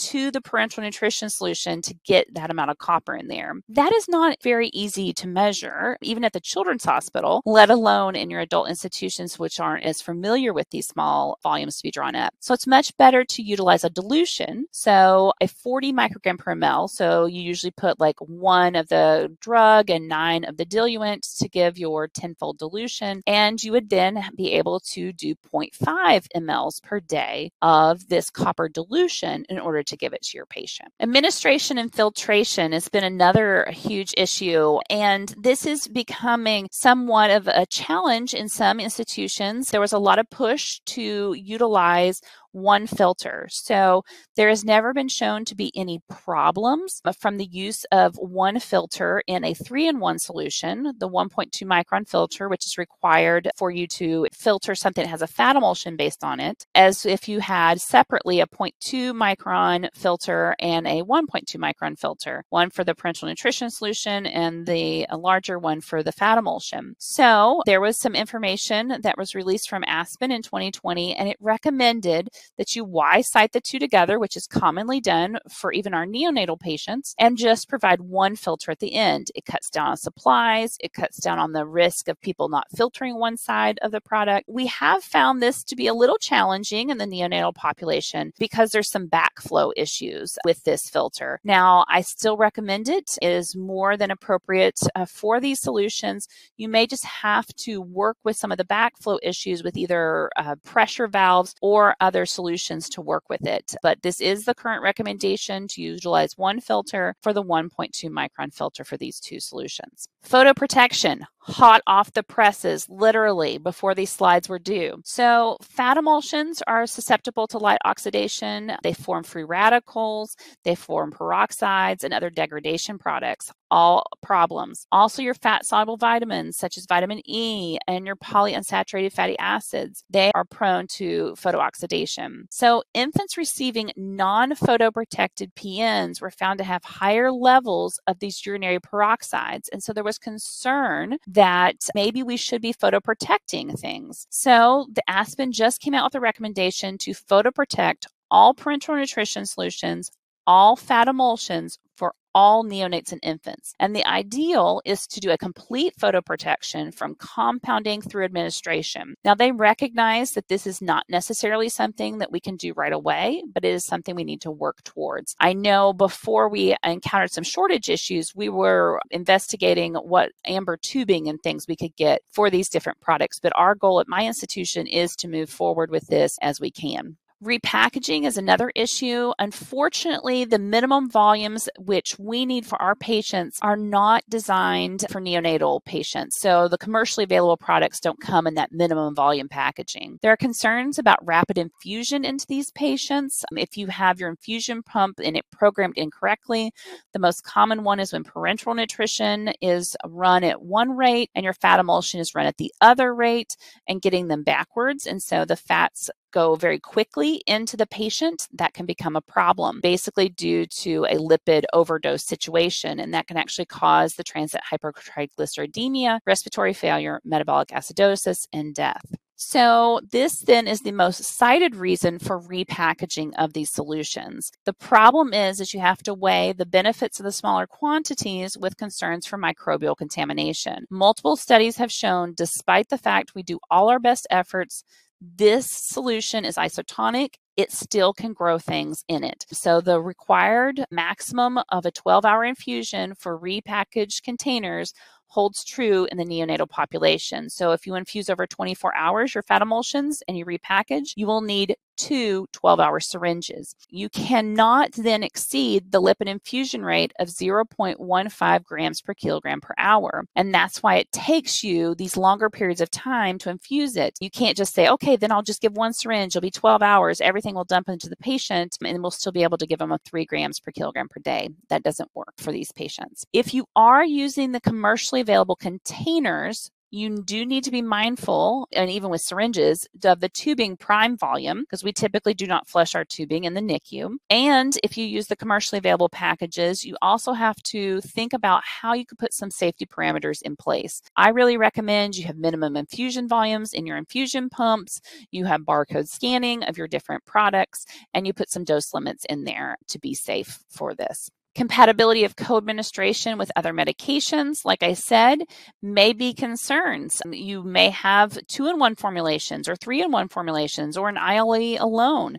to 0.00 0.30
the 0.30 0.40
parental 0.40 0.82
nutrition 0.82 1.28
solution 1.30 1.82
to 1.82 1.94
get 2.04 2.32
that 2.34 2.50
amount 2.50 2.70
of 2.70 2.78
copper 2.78 3.14
in 3.14 3.28
there. 3.28 3.54
That 3.68 3.92
is 3.92 4.08
not 4.08 4.42
very 4.42 4.68
easy 4.68 5.12
to 5.14 5.28
measure, 5.28 5.96
even 6.02 6.24
at 6.24 6.32
the 6.32 6.40
children's 6.40 6.84
hospital, 6.84 7.42
let 7.44 7.70
alone 7.70 8.16
in 8.16 8.30
your 8.30 8.40
adult 8.40 8.68
institutions, 8.68 9.38
which 9.38 9.60
aren't 9.60 9.84
as 9.84 10.00
familiar 10.00 10.52
with 10.52 10.70
these 10.70 10.88
small 10.88 11.38
volumes 11.42 11.76
to 11.76 11.82
be 11.82 11.90
drawn 11.90 12.14
up. 12.14 12.34
So 12.40 12.54
it's 12.54 12.66
much 12.66 12.96
better 12.96 13.24
to 13.24 13.42
utilize 13.42 13.84
a 13.84 13.90
dilution. 13.90 14.66
So 14.72 15.32
a 15.40 15.48
40 15.48 15.92
microgram 15.92 16.38
per 16.38 16.54
ml. 16.54 16.88
So 16.88 17.26
you 17.26 17.42
usually 17.42 17.72
put 17.72 18.00
like 18.00 18.18
one 18.20 18.74
of 18.76 18.88
the 18.88 19.36
drug 19.40 19.90
and 19.90 20.08
nine 20.08 20.44
of 20.44 20.56
the 20.56 20.64
diluent 20.64 21.22
to 21.38 21.48
give 21.48 21.78
your 21.78 22.08
tenfold 22.08 22.58
dilution. 22.58 23.22
And 23.26 23.62
you 23.62 23.72
would 23.72 23.90
then 23.90 24.22
be 24.36 24.52
able 24.52 24.80
to 24.80 25.12
do 25.12 25.34
0.5 25.52 26.26
mLs 26.36 26.82
per 26.82 27.00
day 27.00 27.50
of 27.62 28.08
this 28.08 28.30
copper 28.30 28.68
dilution 28.68 29.44
in 29.48 29.58
order 29.58 29.82
to 29.90 29.96
give 29.96 30.12
it 30.12 30.22
to 30.22 30.36
your 30.36 30.46
patient. 30.46 30.88
Administration 31.00 31.78
and 31.78 31.94
filtration 31.94 32.72
has 32.72 32.88
been 32.88 33.04
another 33.04 33.66
huge 33.70 34.14
issue, 34.16 34.78
and 34.88 35.34
this 35.38 35.66
is 35.66 35.86
becoming 35.86 36.68
somewhat 36.72 37.30
of 37.30 37.46
a 37.46 37.66
challenge 37.66 38.34
in 38.34 38.48
some 38.48 38.80
institutions. 38.80 39.70
There 39.70 39.80
was 39.80 39.92
a 39.92 39.98
lot 39.98 40.18
of 40.18 40.28
push 40.30 40.80
to 40.86 41.34
utilize 41.34 42.20
one 42.52 42.86
filter. 42.86 43.46
So 43.50 44.02
there 44.36 44.48
has 44.48 44.64
never 44.64 44.92
been 44.92 45.08
shown 45.08 45.44
to 45.46 45.54
be 45.54 45.72
any 45.74 46.00
problems 46.08 47.00
from 47.18 47.36
the 47.36 47.46
use 47.46 47.84
of 47.92 48.16
one 48.16 48.60
filter 48.60 49.22
in 49.26 49.44
a 49.44 49.54
three 49.54 49.88
in 49.88 50.00
one 50.00 50.18
solution, 50.18 50.94
the 50.98 51.08
1.2 51.08 51.50
micron 51.66 52.08
filter, 52.08 52.48
which 52.48 52.66
is 52.66 52.78
required 52.78 53.50
for 53.56 53.70
you 53.70 53.86
to 53.86 54.26
filter 54.32 54.74
something 54.74 55.04
that 55.04 55.10
has 55.10 55.22
a 55.22 55.26
fat 55.26 55.56
emulsion 55.56 55.96
based 55.96 56.24
on 56.24 56.40
it, 56.40 56.66
as 56.74 57.06
if 57.06 57.28
you 57.28 57.40
had 57.40 57.80
separately 57.80 58.40
a 58.40 58.46
0.2 58.46 59.12
micron 59.12 59.88
filter 59.94 60.54
and 60.58 60.86
a 60.86 61.02
1.2 61.02 61.56
micron 61.56 61.98
filter, 61.98 62.44
one 62.50 62.70
for 62.70 62.84
the 62.84 62.94
parental 62.94 63.28
nutrition 63.28 63.70
solution 63.70 64.26
and 64.26 64.66
the 64.66 65.06
larger 65.12 65.58
one 65.58 65.80
for 65.80 66.02
the 66.02 66.12
fat 66.12 66.38
emulsion. 66.38 66.94
So 66.98 67.62
there 67.66 67.80
was 67.80 67.98
some 67.98 68.14
information 68.14 68.96
that 69.02 69.18
was 69.18 69.34
released 69.34 69.68
from 69.68 69.84
Aspen 69.86 70.30
in 70.30 70.42
2020, 70.42 71.14
and 71.14 71.28
it 71.28 71.36
recommended 71.40 72.28
that 72.58 72.74
you 72.76 72.84
Y 72.84 73.20
site 73.20 73.52
the 73.52 73.60
two 73.60 73.78
together, 73.78 74.18
which 74.18 74.36
is 74.36 74.46
commonly 74.46 75.00
done 75.00 75.38
for 75.50 75.72
even 75.72 75.94
our 75.94 76.06
neonatal 76.06 76.58
patients, 76.58 77.14
and 77.18 77.36
just 77.36 77.68
provide 77.68 78.00
one 78.00 78.36
filter 78.36 78.70
at 78.70 78.78
the 78.78 78.94
end. 78.94 79.28
It 79.34 79.44
cuts 79.44 79.70
down 79.70 79.88
on 79.88 79.96
supplies, 79.96 80.76
it 80.80 80.92
cuts 80.92 81.18
down 81.18 81.38
on 81.38 81.52
the 81.52 81.66
risk 81.66 82.08
of 82.08 82.20
people 82.20 82.48
not 82.48 82.66
filtering 82.74 83.18
one 83.18 83.36
side 83.36 83.78
of 83.82 83.92
the 83.92 84.00
product. 84.00 84.48
We 84.48 84.66
have 84.66 85.02
found 85.02 85.42
this 85.42 85.64
to 85.64 85.76
be 85.76 85.86
a 85.86 85.94
little 85.94 86.18
challenging 86.18 86.90
in 86.90 86.98
the 86.98 87.06
neonatal 87.06 87.54
population 87.54 88.32
because 88.38 88.70
there's 88.70 88.90
some 88.90 89.08
backflow 89.08 89.72
issues 89.76 90.36
with 90.44 90.62
this 90.64 90.88
filter. 90.88 91.40
Now, 91.44 91.84
I 91.88 92.02
still 92.02 92.36
recommend 92.36 92.88
it. 92.88 93.18
It 93.22 93.30
is 93.30 93.56
more 93.56 93.96
than 93.96 94.10
appropriate 94.10 94.80
uh, 94.94 95.06
for 95.06 95.40
these 95.40 95.60
solutions. 95.60 96.26
You 96.56 96.68
may 96.68 96.86
just 96.86 97.04
have 97.04 97.46
to 97.58 97.80
work 97.80 98.16
with 98.24 98.36
some 98.36 98.52
of 98.52 98.58
the 98.58 98.64
backflow 98.64 99.18
issues 99.22 99.62
with 99.62 99.76
either 99.76 100.30
uh, 100.36 100.56
pressure 100.64 101.08
valves 101.08 101.54
or 101.60 101.94
other 102.00 102.26
solutions 102.30 102.88
to 102.90 103.02
work 103.02 103.24
with 103.28 103.46
it. 103.46 103.74
But 103.82 104.02
this 104.02 104.20
is 104.20 104.44
the 104.44 104.54
current 104.54 104.82
recommendation 104.82 105.68
to 105.68 105.82
utilize 105.82 106.38
one 106.38 106.60
filter 106.60 107.14
for 107.20 107.32
the 107.32 107.42
1.2 107.42 108.10
micron 108.10 108.52
filter 108.54 108.84
for 108.84 108.96
these 108.96 109.20
two 109.20 109.40
solutions. 109.40 110.08
Photo 110.22 110.52
protection, 110.52 111.26
hot 111.40 111.80
off 111.86 112.12
the 112.12 112.22
presses, 112.22 112.86
literally 112.88 113.58
before 113.58 113.94
these 113.94 114.10
slides 114.10 114.48
were 114.48 114.58
due. 114.58 115.00
So, 115.04 115.56
fat 115.62 115.96
emulsions 115.96 116.62
are 116.66 116.86
susceptible 116.86 117.46
to 117.48 117.58
light 117.58 117.80
oxidation. 117.84 118.72
They 118.82 118.92
form 118.92 119.24
free 119.24 119.44
radicals, 119.44 120.36
they 120.64 120.74
form 120.74 121.10
peroxides 121.10 122.04
and 122.04 122.12
other 122.12 122.30
degradation 122.30 122.98
products 122.98 123.50
all 123.70 124.04
problems. 124.22 124.86
Also, 124.90 125.22
your 125.22 125.34
fat 125.34 125.64
soluble 125.64 125.96
vitamins, 125.96 126.56
such 126.56 126.76
as 126.76 126.86
vitamin 126.86 127.20
E 127.24 127.78
and 127.86 128.06
your 128.06 128.16
polyunsaturated 128.16 129.12
fatty 129.12 129.38
acids, 129.38 130.04
they 130.10 130.30
are 130.34 130.44
prone 130.44 130.86
to 130.88 131.34
photooxidation. 131.38 132.44
So, 132.50 132.82
infants 132.94 133.36
receiving 133.36 133.92
non 133.96 134.52
photoprotected 134.52 135.52
PNs 135.54 136.20
were 136.20 136.30
found 136.30 136.58
to 136.58 136.64
have 136.64 136.82
higher 136.84 137.30
levels 137.30 138.00
of 138.06 138.18
these 138.18 138.44
urinary 138.44 138.80
peroxides. 138.80 139.68
And 139.72 139.82
so, 139.82 139.92
there 139.92 140.04
was 140.04 140.09
concern 140.18 141.18
that 141.26 141.76
maybe 141.94 142.22
we 142.22 142.36
should 142.36 142.62
be 142.62 142.72
photoprotecting 142.72 143.78
things. 143.78 144.26
So, 144.30 144.86
the 144.92 145.02
Aspen 145.08 145.52
just 145.52 145.80
came 145.80 145.94
out 145.94 146.04
with 146.04 146.14
a 146.14 146.20
recommendation 146.20 146.98
to 146.98 147.12
photoprotect 147.12 148.06
all 148.30 148.54
parenteral 148.54 148.98
nutrition 148.98 149.44
solutions 149.46 150.10
all 150.46 150.74
fat 150.76 151.06
emulsions 151.06 151.78
for 151.96 152.14
all 152.34 152.64
neonates 152.64 153.12
and 153.12 153.20
infants. 153.22 153.74
And 153.80 153.94
the 153.94 154.06
ideal 154.06 154.80
is 154.84 155.06
to 155.08 155.20
do 155.20 155.30
a 155.30 155.38
complete 155.38 155.94
photoprotection 156.00 156.94
from 156.94 157.16
compounding 157.16 158.02
through 158.02 158.24
administration. 158.24 159.14
Now, 159.24 159.34
they 159.34 159.52
recognize 159.52 160.32
that 160.32 160.48
this 160.48 160.66
is 160.66 160.80
not 160.80 161.04
necessarily 161.08 161.68
something 161.68 162.18
that 162.18 162.32
we 162.32 162.40
can 162.40 162.56
do 162.56 162.72
right 162.74 162.92
away, 162.92 163.42
but 163.52 163.64
it 163.64 163.72
is 163.72 163.84
something 163.84 164.14
we 164.14 164.24
need 164.24 164.42
to 164.42 164.50
work 164.50 164.82
towards. 164.84 165.34
I 165.40 165.52
know 165.52 165.92
before 165.92 166.48
we 166.48 166.76
encountered 166.84 167.32
some 167.32 167.44
shortage 167.44 167.88
issues, 167.88 168.34
we 168.34 168.48
were 168.48 169.00
investigating 169.10 169.94
what 169.94 170.32
amber 170.46 170.76
tubing 170.76 171.28
and 171.28 171.40
things 171.40 171.66
we 171.66 171.76
could 171.76 171.96
get 171.96 172.22
for 172.30 172.50
these 172.50 172.68
different 172.68 173.00
products. 173.00 173.40
But 173.40 173.52
our 173.56 173.74
goal 173.74 174.00
at 174.00 174.08
my 174.08 174.26
institution 174.26 174.86
is 174.86 175.16
to 175.16 175.28
move 175.28 175.50
forward 175.50 175.90
with 175.90 176.06
this 176.06 176.38
as 176.42 176.60
we 176.60 176.70
can. 176.70 177.16
Repackaging 177.42 178.26
is 178.26 178.36
another 178.36 178.70
issue. 178.74 179.32
Unfortunately, 179.38 180.44
the 180.44 180.58
minimum 180.58 181.08
volumes 181.08 181.70
which 181.78 182.18
we 182.18 182.44
need 182.44 182.66
for 182.66 182.80
our 182.82 182.94
patients 182.94 183.58
are 183.62 183.78
not 183.78 184.22
designed 184.28 185.06
for 185.08 185.22
neonatal 185.22 185.82
patients. 185.86 186.38
So 186.38 186.68
the 186.68 186.76
commercially 186.76 187.24
available 187.24 187.56
products 187.56 187.98
don't 187.98 188.20
come 188.20 188.46
in 188.46 188.56
that 188.56 188.72
minimum 188.72 189.14
volume 189.14 189.48
packaging. 189.48 190.18
There 190.20 190.32
are 190.32 190.36
concerns 190.36 190.98
about 190.98 191.24
rapid 191.24 191.56
infusion 191.56 192.26
into 192.26 192.44
these 192.46 192.70
patients. 192.72 193.42
Um, 193.50 193.56
if 193.56 193.74
you 193.74 193.86
have 193.86 194.20
your 194.20 194.28
infusion 194.28 194.82
pump 194.82 195.18
and 195.24 195.34
it 195.34 195.46
programmed 195.50 195.96
incorrectly, 195.96 196.72
the 197.14 197.18
most 197.18 197.42
common 197.42 197.84
one 197.84 198.00
is 198.00 198.12
when 198.12 198.22
parenteral 198.22 198.76
nutrition 198.76 199.54
is 199.62 199.96
run 200.06 200.44
at 200.44 200.60
one 200.60 200.90
rate 200.90 201.30
and 201.34 201.44
your 201.44 201.54
fat 201.54 201.80
emulsion 201.80 202.20
is 202.20 202.34
run 202.34 202.44
at 202.44 202.58
the 202.58 202.70
other 202.82 203.14
rate 203.14 203.56
and 203.88 204.02
getting 204.02 204.28
them 204.28 204.42
backwards. 204.42 205.06
And 205.06 205.22
so 205.22 205.46
the 205.46 205.56
fats 205.56 206.10
go 206.30 206.54
very 206.54 206.78
quickly 206.78 207.42
into 207.46 207.76
the 207.76 207.86
patient, 207.86 208.48
that 208.52 208.74
can 208.74 208.86
become 208.86 209.16
a 209.16 209.20
problem, 209.20 209.80
basically 209.80 210.28
due 210.28 210.66
to 210.66 211.04
a 211.06 211.16
lipid 211.16 211.64
overdose 211.72 212.24
situation. 212.24 213.00
And 213.00 213.12
that 213.14 213.26
can 213.26 213.36
actually 213.36 213.66
cause 213.66 214.14
the 214.14 214.24
transient 214.24 214.64
hypertriglyceridemia, 214.70 216.20
respiratory 216.26 216.72
failure, 216.72 217.20
metabolic 217.24 217.68
acidosis, 217.68 218.46
and 218.52 218.74
death. 218.74 219.02
So, 219.42 220.00
this 220.12 220.40
then 220.40 220.68
is 220.68 220.82
the 220.82 220.92
most 220.92 221.24
cited 221.24 221.74
reason 221.74 222.18
for 222.18 222.38
repackaging 222.38 223.32
of 223.38 223.54
these 223.54 223.70
solutions. 223.70 224.52
The 224.66 224.74
problem 224.74 225.32
is, 225.32 225.62
is 225.62 225.72
you 225.72 225.80
have 225.80 226.02
to 226.02 226.12
weigh 226.12 226.52
the 226.52 226.66
benefits 226.66 227.18
of 227.18 227.24
the 227.24 227.32
smaller 227.32 227.66
quantities 227.66 228.58
with 228.58 228.76
concerns 228.76 229.24
for 229.24 229.38
microbial 229.38 229.96
contamination. 229.96 230.84
Multiple 230.90 231.36
studies 231.36 231.78
have 231.78 231.90
shown, 231.90 232.34
despite 232.36 232.90
the 232.90 232.98
fact 232.98 233.34
we 233.34 233.42
do 233.42 233.58
all 233.70 233.88
our 233.88 233.98
best 233.98 234.26
efforts, 234.28 234.84
this 235.20 235.70
solution 235.70 236.44
is 236.44 236.56
isotonic. 236.56 237.34
It 237.56 237.72
still 237.72 238.12
can 238.12 238.32
grow 238.32 238.58
things 238.58 239.04
in 239.08 239.22
it. 239.22 239.44
So, 239.52 239.80
the 239.80 240.00
required 240.00 240.84
maximum 240.90 241.58
of 241.68 241.84
a 241.84 241.90
12 241.90 242.24
hour 242.24 242.44
infusion 242.44 243.14
for 243.14 243.38
repackaged 243.38 244.22
containers 244.22 244.94
holds 245.30 245.64
true 245.64 246.06
in 246.10 246.18
the 246.18 246.24
neonatal 246.24 246.68
population. 246.68 247.48
So 247.48 247.72
if 247.72 247.86
you 247.86 247.94
infuse 247.94 248.28
over 248.28 248.46
24 248.46 248.94
hours 248.96 249.34
your 249.34 249.42
fat 249.42 249.62
emulsions 249.62 250.22
and 250.28 250.36
you 250.36 250.44
repackage, 250.44 251.12
you 251.16 251.26
will 251.26 251.40
need 251.40 251.76
two 252.00 252.46
12 252.52 252.80
hour 252.80 252.98
syringes. 252.98 253.74
You 253.90 254.08
cannot 254.08 254.92
then 254.92 255.22
exceed 255.22 255.92
the 255.92 256.00
lipid 256.00 256.28
infusion 256.28 256.82
rate 256.82 257.12
of 257.18 257.28
0.15 257.28 258.64
grams 258.64 259.02
per 259.02 259.12
kilogram 259.12 259.60
per 259.60 259.74
hour. 259.76 260.24
And 260.34 260.54
that's 260.54 260.82
why 260.82 260.96
it 260.96 261.12
takes 261.12 261.62
you 261.62 261.94
these 261.94 262.16
longer 262.16 262.48
periods 262.48 262.80
of 262.80 262.90
time 262.90 263.38
to 263.40 263.50
infuse 263.50 263.96
it. 263.96 264.16
You 264.18 264.30
can't 264.30 264.56
just 264.56 264.74
say, 264.74 264.88
okay, 264.88 265.16
then 265.16 265.30
I'll 265.30 265.42
just 265.42 265.60
give 265.60 265.74
one 265.74 265.92
syringe, 265.92 266.34
it'll 266.34 266.40
be 266.40 266.50
12 266.50 266.82
hours, 266.82 267.20
everything 267.20 267.54
will 267.54 267.64
dump 267.64 267.88
into 267.88 268.08
the 268.08 268.16
patient, 268.16 268.78
and 268.82 269.02
we'll 269.02 269.10
still 269.10 269.32
be 269.32 269.42
able 269.42 269.58
to 269.58 269.66
give 269.66 269.78
them 269.78 269.92
a 269.92 269.98
three 269.98 270.24
grams 270.24 270.58
per 270.58 270.72
kilogram 270.72 271.08
per 271.08 271.20
day. 271.20 271.50
That 271.68 271.82
doesn't 271.82 272.10
work 272.14 272.32
for 272.38 272.50
these 272.50 272.72
patients. 272.72 273.26
If 273.34 273.52
you 273.52 273.66
are 273.76 274.04
using 274.04 274.52
the 274.52 274.60
commercially 274.60 275.19
available 275.20 275.56
containers 275.56 276.70
you 276.92 277.22
do 277.22 277.46
need 277.46 277.62
to 277.64 277.70
be 277.70 277.82
mindful, 277.82 278.66
and 278.72 278.90
even 278.90 279.10
with 279.10 279.20
syringes, 279.20 279.86
of 280.04 280.18
the 280.18 280.28
tubing 280.28 280.76
prime 280.76 281.16
volume, 281.16 281.60
because 281.60 281.84
we 281.84 281.92
typically 281.92 282.34
do 282.34 282.46
not 282.46 282.66
flush 282.66 282.96
our 282.96 283.04
tubing 283.04 283.44
in 283.44 283.54
the 283.54 283.60
NICU. 283.60 284.16
And 284.28 284.76
if 284.82 284.98
you 284.98 285.06
use 285.06 285.28
the 285.28 285.36
commercially 285.36 285.78
available 285.78 286.08
packages, 286.08 286.84
you 286.84 286.96
also 287.00 287.32
have 287.32 287.62
to 287.64 288.00
think 288.00 288.32
about 288.32 288.62
how 288.64 288.94
you 288.94 289.06
could 289.06 289.18
put 289.18 289.32
some 289.32 289.52
safety 289.52 289.86
parameters 289.86 290.42
in 290.42 290.56
place. 290.56 291.00
I 291.16 291.28
really 291.28 291.56
recommend 291.56 292.16
you 292.16 292.26
have 292.26 292.36
minimum 292.36 292.76
infusion 292.76 293.28
volumes 293.28 293.72
in 293.72 293.86
your 293.86 293.96
infusion 293.96 294.50
pumps, 294.50 295.00
you 295.30 295.44
have 295.44 295.60
barcode 295.60 296.08
scanning 296.08 296.64
of 296.64 296.76
your 296.76 296.88
different 296.88 297.24
products, 297.24 297.86
and 298.14 298.26
you 298.26 298.32
put 298.32 298.50
some 298.50 298.64
dose 298.64 298.92
limits 298.92 299.24
in 299.26 299.44
there 299.44 299.76
to 299.88 299.98
be 300.00 300.12
safe 300.12 300.58
for 300.68 300.94
this. 300.94 301.30
Compatibility 301.60 302.24
of 302.24 302.36
co-administration 302.36 303.36
with 303.36 303.52
other 303.54 303.74
medications, 303.74 304.64
like 304.64 304.82
I 304.82 304.94
said, 304.94 305.40
may 305.82 306.14
be 306.14 306.32
concerns. 306.32 307.20
You 307.30 307.62
may 307.62 307.90
have 307.90 308.38
two-in-one 308.46 308.94
formulations 308.94 309.68
or 309.68 309.76
three-in-one 309.76 310.28
formulations 310.28 310.96
or 310.96 311.10
an 311.10 311.18
ILE 311.18 311.76
alone. 311.78 312.38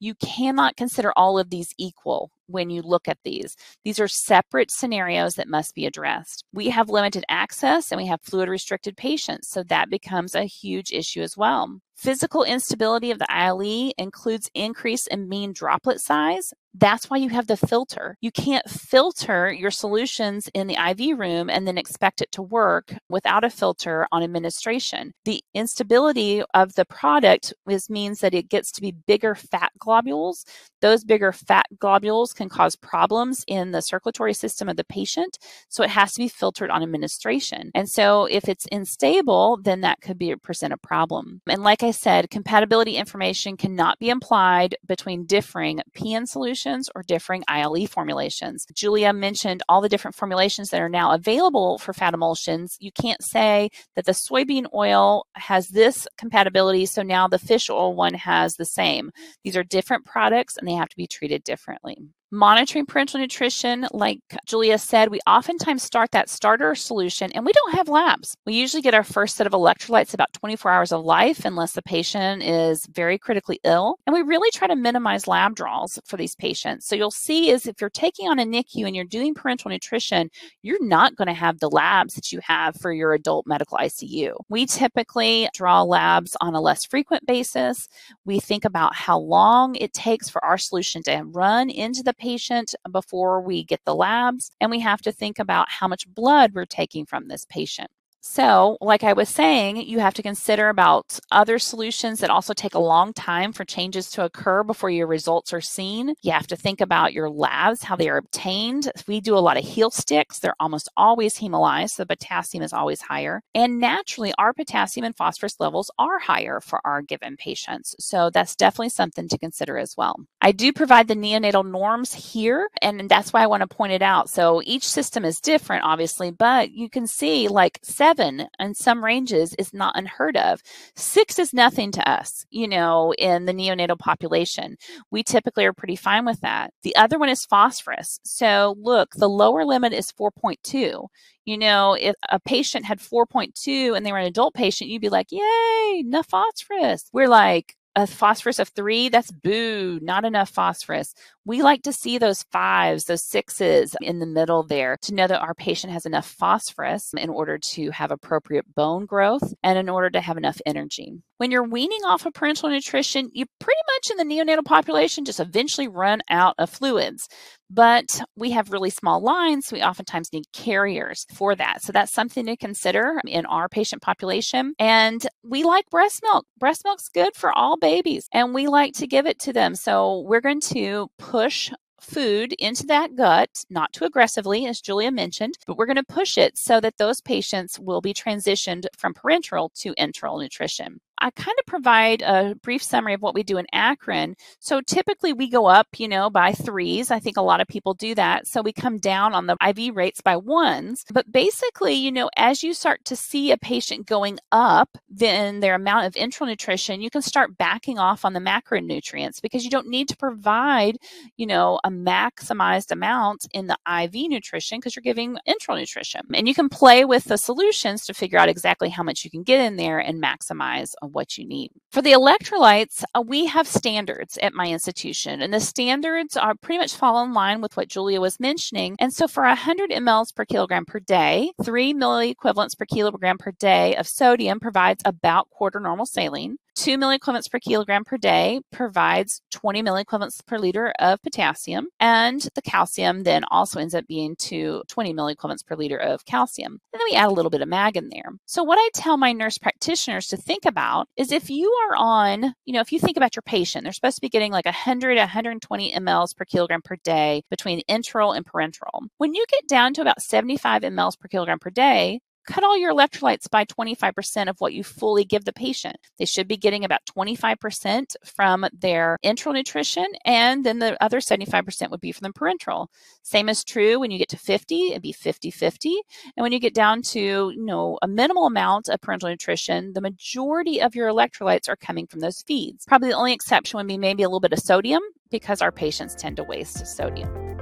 You 0.00 0.14
cannot 0.14 0.76
consider 0.76 1.12
all 1.16 1.38
of 1.38 1.50
these 1.50 1.74
equal 1.76 2.30
when 2.46 2.70
you 2.70 2.80
look 2.80 3.08
at 3.08 3.18
these. 3.24 3.56
These 3.84 4.00
are 4.00 4.08
separate 4.08 4.70
scenarios 4.70 5.34
that 5.34 5.48
must 5.48 5.74
be 5.74 5.84
addressed. 5.84 6.42
We 6.54 6.70
have 6.70 6.88
limited 6.88 7.24
access 7.28 7.92
and 7.92 8.00
we 8.00 8.06
have 8.06 8.22
fluid 8.22 8.48
restricted 8.48 8.96
patients, 8.96 9.50
so 9.50 9.62
that 9.64 9.90
becomes 9.90 10.34
a 10.34 10.44
huge 10.44 10.92
issue 10.92 11.20
as 11.20 11.36
well. 11.36 11.78
Physical 11.94 12.42
instability 12.42 13.10
of 13.10 13.18
the 13.18 13.30
ILE 13.30 13.92
includes 13.98 14.50
increase 14.54 15.06
in 15.06 15.28
mean 15.28 15.52
droplet 15.52 16.00
size, 16.00 16.54
That's 16.74 17.10
why 17.10 17.18
you 17.18 17.28
have 17.28 17.48
the 17.48 17.56
filter. 17.56 18.16
You 18.22 18.32
can't 18.32 18.68
filter 18.68 19.52
your 19.52 19.70
solutions 19.70 20.48
in 20.54 20.68
the 20.68 20.76
IV 20.76 21.18
room 21.18 21.50
and 21.50 21.66
then 21.66 21.76
expect 21.76 22.22
it 22.22 22.32
to 22.32 22.42
work 22.42 22.94
without 23.10 23.44
a 23.44 23.50
filter 23.50 24.06
on 24.10 24.22
administration. 24.22 25.12
The 25.26 25.42
instability 25.54 26.42
of 26.54 26.74
the 26.74 26.86
product 26.86 27.52
is, 27.68 27.90
means 27.90 28.20
that 28.20 28.34
it 28.34 28.48
gets 28.48 28.72
to 28.72 28.80
be 28.80 28.92
bigger 29.06 29.34
fat 29.34 29.72
globules. 29.78 30.46
Those 30.80 31.04
bigger 31.04 31.32
fat 31.32 31.66
globules 31.78 32.32
can 32.32 32.48
cause 32.48 32.74
problems 32.74 33.44
in 33.46 33.72
the 33.72 33.82
circulatory 33.82 34.32
system 34.32 34.68
of 34.68 34.76
the 34.76 34.84
patient. 34.84 35.38
So 35.68 35.82
it 35.82 35.90
has 35.90 36.14
to 36.14 36.20
be 36.20 36.28
filtered 36.28 36.70
on 36.70 36.82
administration. 36.82 37.70
And 37.74 37.88
so 37.88 38.24
if 38.24 38.48
it's 38.48 38.66
unstable, 38.72 39.58
then 39.62 39.82
that 39.82 40.00
could 40.00 40.18
be 40.18 40.34
present 40.36 40.72
a 40.72 40.78
problem. 40.78 41.42
And 41.46 41.62
like 41.62 41.82
I 41.82 41.90
said, 41.90 42.30
compatibility 42.30 42.96
information 42.96 43.58
cannot 43.58 43.98
be 43.98 44.08
implied 44.08 44.74
between 44.86 45.26
differing 45.26 45.80
PN 45.94 46.26
solutions 46.26 46.61
or 46.94 47.02
differing 47.02 47.44
ILE 47.48 47.86
formulations. 47.86 48.66
Julia 48.74 49.12
mentioned 49.12 49.62
all 49.68 49.80
the 49.80 49.88
different 49.88 50.14
formulations 50.14 50.70
that 50.70 50.80
are 50.80 50.88
now 50.88 51.12
available 51.12 51.78
for 51.78 51.92
fat 51.92 52.14
emulsions. 52.14 52.76
You 52.80 52.92
can't 52.92 53.22
say 53.22 53.70
that 53.96 54.04
the 54.04 54.12
soybean 54.12 54.66
oil 54.74 55.26
has 55.34 55.68
this 55.68 56.06
compatibility, 56.16 56.86
so 56.86 57.02
now 57.02 57.28
the 57.28 57.38
fish 57.38 57.68
oil 57.70 57.94
one 57.94 58.14
has 58.14 58.56
the 58.56 58.64
same. 58.64 59.10
These 59.44 59.56
are 59.56 59.64
different 59.64 60.04
products 60.04 60.56
and 60.56 60.66
they 60.66 60.74
have 60.74 60.88
to 60.88 60.96
be 60.96 61.06
treated 61.06 61.44
differently 61.44 61.98
monitoring 62.32 62.86
parental 62.86 63.20
nutrition, 63.20 63.86
like 63.92 64.18
Julia 64.46 64.78
said, 64.78 65.10
we 65.10 65.20
oftentimes 65.26 65.82
start 65.82 66.10
that 66.12 66.30
starter 66.30 66.74
solution 66.74 67.30
and 67.32 67.44
we 67.44 67.52
don't 67.52 67.74
have 67.74 67.88
labs. 67.88 68.34
We 68.46 68.54
usually 68.54 68.82
get 68.82 68.94
our 68.94 69.04
first 69.04 69.36
set 69.36 69.46
of 69.46 69.52
electrolytes 69.52 70.14
about 70.14 70.32
24 70.32 70.70
hours 70.70 70.92
of 70.92 71.04
life 71.04 71.44
unless 71.44 71.72
the 71.72 71.82
patient 71.82 72.42
is 72.42 72.86
very 72.86 73.18
critically 73.18 73.60
ill. 73.64 73.98
And 74.06 74.14
we 74.14 74.22
really 74.22 74.50
try 74.50 74.66
to 74.66 74.74
minimize 74.74 75.28
lab 75.28 75.54
draws 75.54 75.98
for 76.06 76.16
these 76.16 76.34
patients. 76.34 76.86
So 76.86 76.96
you'll 76.96 77.10
see 77.10 77.50
is 77.50 77.66
if 77.66 77.80
you're 77.82 77.90
taking 77.90 78.28
on 78.28 78.38
a 78.38 78.44
NICU 78.44 78.86
and 78.86 78.96
you're 78.96 79.04
doing 79.04 79.34
parental 79.34 79.70
nutrition, 79.70 80.30
you're 80.62 80.84
not 80.84 81.16
going 81.16 81.28
to 81.28 81.34
have 81.34 81.60
the 81.60 81.68
labs 81.68 82.14
that 82.14 82.32
you 82.32 82.40
have 82.42 82.76
for 82.76 82.92
your 82.92 83.12
adult 83.12 83.46
medical 83.46 83.76
ICU. 83.76 84.32
We 84.48 84.64
typically 84.64 85.50
draw 85.52 85.82
labs 85.82 86.34
on 86.40 86.54
a 86.54 86.60
less 86.62 86.86
frequent 86.86 87.26
basis. 87.26 87.88
We 88.24 88.40
think 88.40 88.64
about 88.64 88.94
how 88.94 89.18
long 89.18 89.74
it 89.76 89.92
takes 89.92 90.30
for 90.30 90.42
our 90.42 90.56
solution 90.56 91.02
to 91.02 91.22
run 91.26 91.68
into 91.68 92.02
the 92.02 92.14
patient 92.22 92.74
before 92.92 93.40
we 93.42 93.64
get 93.64 93.80
the 93.84 93.94
labs, 93.96 94.50
and 94.60 94.70
we 94.70 94.80
have 94.80 95.02
to 95.02 95.12
think 95.12 95.38
about 95.40 95.68
how 95.70 95.88
much 95.88 96.08
blood 96.14 96.52
we're 96.54 96.64
taking 96.66 97.04
from 97.06 97.28
this 97.28 97.44
patient. 97.48 97.90
So, 98.24 98.78
like 98.80 99.02
I 99.02 99.14
was 99.14 99.28
saying, 99.28 99.78
you 99.78 99.98
have 99.98 100.14
to 100.14 100.22
consider 100.22 100.68
about 100.68 101.18
other 101.32 101.58
solutions 101.58 102.20
that 102.20 102.30
also 102.30 102.54
take 102.54 102.74
a 102.74 102.78
long 102.78 103.12
time 103.12 103.52
for 103.52 103.64
changes 103.64 104.08
to 104.10 104.24
occur 104.24 104.62
before 104.62 104.90
your 104.90 105.08
results 105.08 105.52
are 105.52 105.60
seen. 105.60 106.14
You 106.22 106.30
have 106.30 106.46
to 106.46 106.56
think 106.56 106.80
about 106.80 107.12
your 107.12 107.28
labs, 107.28 107.82
how 107.82 107.96
they 107.96 108.08
are 108.08 108.18
obtained. 108.18 108.92
We 109.08 109.20
do 109.20 109.36
a 109.36 109.40
lot 109.42 109.56
of 109.56 109.64
heel 109.64 109.90
sticks. 109.90 110.38
They're 110.38 110.54
almost 110.60 110.88
always 110.96 111.36
hemolyzed, 111.36 111.90
so 111.90 112.04
potassium 112.04 112.62
is 112.62 112.72
always 112.72 113.00
higher. 113.00 113.42
And 113.56 113.80
naturally, 113.80 114.32
our 114.38 114.52
potassium 114.52 115.04
and 115.04 115.16
phosphorus 115.16 115.58
levels 115.58 115.90
are 115.98 116.20
higher 116.20 116.60
for 116.60 116.80
our 116.84 117.02
given 117.02 117.36
patients. 117.36 117.96
So, 117.98 118.30
that's 118.30 118.54
definitely 118.54 118.90
something 118.90 119.28
to 119.30 119.36
consider 119.36 119.78
as 119.78 119.96
well. 119.96 120.14
I 120.40 120.52
do 120.52 120.72
provide 120.72 121.08
the 121.08 121.16
neonatal 121.16 121.68
norms 121.68 122.14
here, 122.14 122.68
and 122.80 123.10
that's 123.10 123.32
why 123.32 123.42
I 123.42 123.48
want 123.48 123.62
to 123.62 123.76
point 123.76 123.94
it 123.94 124.02
out. 124.02 124.30
So, 124.30 124.62
each 124.64 124.88
system 124.88 125.24
is 125.24 125.40
different, 125.40 125.82
obviously, 125.82 126.30
but 126.30 126.70
you 126.70 126.88
can 126.88 127.08
see 127.08 127.48
like 127.48 127.80
seven 127.82 128.11
seven 128.12 128.46
in 128.58 128.74
some 128.74 129.04
ranges 129.04 129.54
is 129.58 129.72
not 129.72 129.96
unheard 129.96 130.36
of. 130.36 130.60
Six 130.94 131.38
is 131.38 131.54
nothing 131.54 131.90
to 131.92 132.08
us, 132.08 132.44
you 132.50 132.68
know, 132.68 133.14
in 133.18 133.46
the 133.46 133.52
neonatal 133.52 133.98
population. 133.98 134.76
We 135.10 135.22
typically 135.22 135.64
are 135.64 135.72
pretty 135.72 135.96
fine 135.96 136.26
with 136.26 136.40
that. 136.40 136.72
The 136.82 136.94
other 136.96 137.18
one 137.18 137.28
is 137.28 137.46
phosphorus. 137.46 138.20
So 138.24 138.76
look, 138.78 139.14
the 139.14 139.28
lower 139.28 139.64
limit 139.64 139.92
is 139.92 140.12
4.2 140.12 141.06
you 141.44 141.58
know, 141.58 141.94
if 141.94 142.14
a 142.30 142.38
patient 142.38 142.84
had 142.84 143.00
4.2 143.00 143.96
and 143.96 144.06
they 144.06 144.12
were 144.12 144.18
an 144.18 144.26
adult 144.26 144.54
patient, 144.54 144.90
you'd 144.90 145.02
be 145.02 145.08
like, 145.08 145.32
yay, 145.32 145.98
enough 145.98 146.28
phosphorus. 146.28 147.10
We're 147.12 147.28
like, 147.28 147.74
a 147.94 148.06
phosphorus 148.06 148.58
of 148.58 148.68
three, 148.68 149.08
that's 149.08 149.30
boo, 149.30 149.98
not 150.02 150.24
enough 150.24 150.48
phosphorus. 150.48 151.14
We 151.44 151.62
like 151.62 151.82
to 151.82 151.92
see 151.92 152.18
those 152.18 152.44
fives, 152.44 153.04
those 153.04 153.22
sixes 153.22 153.94
in 154.00 154.18
the 154.18 154.26
middle 154.26 154.62
there 154.62 154.96
to 155.02 155.14
know 155.14 155.26
that 155.26 155.40
our 155.40 155.54
patient 155.54 155.92
has 155.92 156.06
enough 156.06 156.26
phosphorus 156.26 157.12
in 157.16 157.28
order 157.28 157.58
to 157.58 157.90
have 157.90 158.10
appropriate 158.10 158.74
bone 158.74 159.04
growth 159.06 159.52
and 159.62 159.78
in 159.78 159.88
order 159.88 160.08
to 160.10 160.20
have 160.20 160.36
enough 160.36 160.60
energy. 160.64 161.14
When 161.38 161.50
you're 161.50 161.68
weaning 161.68 162.04
off 162.06 162.24
of 162.24 162.34
parental 162.34 162.70
nutrition, 162.70 163.28
you 163.32 163.46
pretty 163.58 163.80
much 163.94 164.10
in 164.10 164.16
the 164.16 164.34
neonatal 164.34 164.64
population 164.64 165.24
just 165.24 165.40
eventually 165.40 165.88
run 165.88 166.22
out 166.30 166.54
of 166.58 166.70
fluids. 166.70 167.28
But 167.74 168.20
we 168.36 168.50
have 168.50 168.70
really 168.70 168.90
small 168.90 169.22
lines, 169.22 169.66
so 169.66 169.76
we 169.76 169.82
oftentimes 169.82 170.32
need 170.32 170.44
carriers 170.52 171.24
for 171.34 171.54
that. 171.54 171.82
So 171.82 171.90
that's 171.90 172.12
something 172.12 172.44
to 172.46 172.56
consider 172.56 173.20
in 173.26 173.46
our 173.46 173.68
patient 173.68 174.02
population. 174.02 174.74
And 174.78 175.26
we 175.42 175.64
like 175.64 175.88
breast 175.88 176.20
milk. 176.22 176.44
Breast 176.58 176.82
milk's 176.84 177.08
good 177.08 177.34
for 177.34 177.50
all 177.50 177.78
babies, 177.78 178.28
and 178.32 178.52
we 178.52 178.66
like 178.66 178.92
to 178.94 179.06
give 179.06 179.26
it 179.26 179.38
to 179.40 179.52
them. 179.54 179.74
So 179.74 180.20
we're 180.20 180.42
going 180.42 180.60
to 180.60 181.08
push 181.18 181.70
food 182.02 182.52
into 182.58 182.84
that 182.86 183.14
gut, 183.14 183.64
not 183.70 183.92
too 183.92 184.04
aggressively, 184.04 184.66
as 184.66 184.80
Julia 184.80 185.10
mentioned, 185.10 185.54
but 185.66 185.76
we're 185.76 185.86
going 185.86 185.96
to 185.96 186.02
push 186.04 186.36
it 186.36 186.58
so 186.58 186.80
that 186.80 186.98
those 186.98 187.20
patients 187.20 187.78
will 187.78 188.00
be 188.00 188.12
transitioned 188.12 188.86
from 188.96 189.14
parenteral 189.14 189.72
to 189.80 189.94
enteral 189.94 190.42
nutrition. 190.42 191.00
I 191.22 191.30
kind 191.30 191.56
of 191.60 191.66
provide 191.66 192.20
a 192.22 192.56
brief 192.64 192.82
summary 192.82 193.14
of 193.14 193.22
what 193.22 193.34
we 193.34 193.44
do 193.44 193.56
in 193.56 193.66
Akron. 193.72 194.34
So 194.58 194.80
typically 194.80 195.32
we 195.32 195.48
go 195.48 195.66
up, 195.66 195.86
you 195.96 196.08
know, 196.08 196.28
by 196.28 196.52
threes. 196.52 197.12
I 197.12 197.20
think 197.20 197.36
a 197.36 197.42
lot 197.42 197.60
of 197.60 197.68
people 197.68 197.94
do 197.94 198.12
that. 198.16 198.48
So 198.48 198.60
we 198.60 198.72
come 198.72 198.98
down 198.98 199.32
on 199.32 199.46
the 199.46 199.56
IV 199.64 199.94
rates 199.94 200.20
by 200.20 200.36
ones. 200.36 201.04
But 201.12 201.30
basically, 201.30 201.94
you 201.94 202.10
know, 202.10 202.28
as 202.36 202.64
you 202.64 202.74
start 202.74 203.04
to 203.04 203.14
see 203.14 203.52
a 203.52 203.56
patient 203.56 204.04
going 204.06 204.40
up, 204.50 204.98
then 205.08 205.60
their 205.60 205.76
amount 205.76 206.06
of 206.06 206.14
enteral 206.14 206.48
nutrition, 206.48 207.00
you 207.00 207.08
can 207.08 207.22
start 207.22 207.56
backing 207.56 208.00
off 208.00 208.24
on 208.24 208.32
the 208.32 208.40
macronutrients 208.40 209.40
because 209.40 209.62
you 209.62 209.70
don't 209.70 209.86
need 209.86 210.08
to 210.08 210.16
provide, 210.16 210.96
you 211.36 211.46
know, 211.46 211.78
a 211.84 211.88
maximized 211.88 212.90
amount 212.90 213.46
in 213.54 213.68
the 213.68 213.78
IV 213.86 214.28
nutrition 214.28 214.78
because 214.78 214.96
you're 214.96 215.02
giving 215.04 215.36
enteral 215.48 215.78
nutrition. 215.78 216.22
And 216.34 216.48
you 216.48 216.54
can 216.54 216.68
play 216.68 217.04
with 217.04 217.24
the 217.24 217.38
solutions 217.38 218.06
to 218.06 218.14
figure 218.14 218.40
out 218.40 218.48
exactly 218.48 218.88
how 218.88 219.04
much 219.04 219.24
you 219.24 219.30
can 219.30 219.44
get 219.44 219.60
in 219.60 219.76
there 219.76 220.00
and 220.00 220.20
maximize 220.20 220.94
what 221.12 221.38
you 221.38 221.46
need. 221.46 221.70
For 221.90 222.02
the 222.02 222.12
electrolytes, 222.12 223.04
uh, 223.14 223.22
we 223.22 223.46
have 223.46 223.66
standards 223.66 224.38
at 224.42 224.54
my 224.54 224.66
institution, 224.66 225.42
and 225.42 225.52
the 225.52 225.60
standards 225.60 226.36
are 226.36 226.54
pretty 226.54 226.78
much 226.78 226.94
fall 226.94 227.22
in 227.22 227.32
line 227.32 227.60
with 227.60 227.76
what 227.76 227.88
Julia 227.88 228.20
was 228.20 228.40
mentioning. 228.40 228.96
And 228.98 229.12
so 229.12 229.28
for 229.28 229.44
100 229.44 229.90
mLs 229.90 230.34
per 230.34 230.44
kilogram 230.44 230.84
per 230.84 231.00
day, 231.00 231.52
three 231.62 231.92
milliequivalents 231.94 232.76
per 232.76 232.86
kilogram 232.86 233.38
per 233.38 233.52
day 233.52 233.96
of 233.96 234.08
sodium 234.08 234.60
provides 234.60 235.02
about 235.04 235.50
quarter 235.50 235.80
normal 235.80 236.06
saline. 236.06 236.56
2 236.74 236.96
milliequivalents 236.96 237.50
per 237.50 237.58
kilogram 237.58 238.04
per 238.04 238.16
day 238.16 238.60
provides 238.70 239.42
20 239.50 239.82
milliequivalents 239.82 240.44
per 240.46 240.58
liter 240.58 240.92
of 240.98 241.22
potassium, 241.22 241.88
and 242.00 242.48
the 242.54 242.62
calcium 242.62 243.24
then 243.24 243.44
also 243.50 243.78
ends 243.78 243.94
up 243.94 244.06
being 244.06 244.34
to 244.36 244.82
20 244.88 245.12
milliequivalents 245.12 245.64
per 245.66 245.76
liter 245.76 245.98
of 245.98 246.24
calcium. 246.24 246.80
And 246.92 247.00
then 247.00 247.06
we 247.10 247.16
add 247.16 247.28
a 247.28 247.34
little 247.34 247.50
bit 247.50 247.60
of 247.60 247.68
mag 247.68 247.96
in 247.96 248.08
there. 248.08 248.32
So, 248.46 248.62
what 248.62 248.78
I 248.78 248.88
tell 248.94 249.16
my 249.16 249.32
nurse 249.32 249.58
practitioners 249.58 250.28
to 250.28 250.36
think 250.36 250.64
about 250.64 250.91
is 251.16 251.32
if 251.32 251.50
you 251.50 251.70
are 251.88 251.96
on, 251.96 252.54
you 252.64 252.72
know, 252.72 252.80
if 252.80 252.92
you 252.92 252.98
think 252.98 253.16
about 253.16 253.36
your 253.36 253.42
patient, 253.42 253.84
they're 253.84 253.92
supposed 253.92 254.16
to 254.16 254.20
be 254.20 254.28
getting 254.28 254.52
like 254.52 254.66
100 254.66 255.18
120 255.18 255.92
mLs 255.94 256.36
per 256.36 256.44
kilogram 256.44 256.82
per 256.82 256.96
day 257.04 257.42
between 257.50 257.82
enteral 257.88 258.36
and 258.36 258.46
parenteral. 258.46 259.08
When 259.18 259.34
you 259.34 259.44
get 259.50 259.68
down 259.68 259.94
to 259.94 260.00
about 260.00 260.22
75 260.22 260.82
mLs 260.82 261.18
per 261.18 261.28
kilogram 261.28 261.58
per 261.58 261.70
day, 261.70 262.20
cut 262.46 262.64
all 262.64 262.76
your 262.76 262.92
electrolytes 262.92 263.48
by 263.50 263.64
25% 263.64 264.48
of 264.48 264.56
what 264.58 264.72
you 264.72 264.84
fully 264.84 265.24
give 265.24 265.44
the 265.44 265.52
patient. 265.52 265.96
They 266.18 266.24
should 266.24 266.48
be 266.48 266.56
getting 266.56 266.84
about 266.84 267.00
25% 267.16 268.14
from 268.24 268.66
their 268.72 269.18
enteral 269.24 269.54
nutrition, 269.54 270.06
and 270.24 270.64
then 270.64 270.78
the 270.78 271.02
other 271.02 271.20
75% 271.20 271.90
would 271.90 272.00
be 272.00 272.12
from 272.12 272.28
the 272.28 272.38
parenteral. 272.38 272.88
Same 273.22 273.48
is 273.48 273.64
true 273.64 274.00
when 274.00 274.10
you 274.10 274.18
get 274.18 274.28
to 274.30 274.38
50, 274.38 274.90
it'd 274.90 275.02
be 275.02 275.12
50 275.12 275.50
50. 275.50 275.94
And 276.36 276.42
when 276.42 276.52
you 276.52 276.58
get 276.58 276.74
down 276.74 277.02
to, 277.02 277.20
you 277.20 277.64
know, 277.64 277.98
a 278.02 278.08
minimal 278.08 278.46
amount 278.46 278.88
of 278.88 279.00
parenteral 279.00 279.30
nutrition, 279.30 279.92
the 279.92 280.00
majority 280.00 280.80
of 280.80 280.94
your 280.94 281.08
electrolytes 281.08 281.68
are 281.68 281.76
coming 281.76 282.06
from 282.06 282.20
those 282.20 282.42
feeds. 282.42 282.84
Probably 282.86 283.10
the 283.10 283.16
only 283.16 283.32
exception 283.32 283.78
would 283.78 283.86
be 283.86 283.98
maybe 283.98 284.22
a 284.22 284.28
little 284.28 284.40
bit 284.40 284.52
of 284.52 284.58
sodium 284.58 285.02
because 285.30 285.62
our 285.62 285.72
patients 285.72 286.14
tend 286.14 286.36
to 286.36 286.44
waste 286.44 286.86
sodium. 286.86 287.61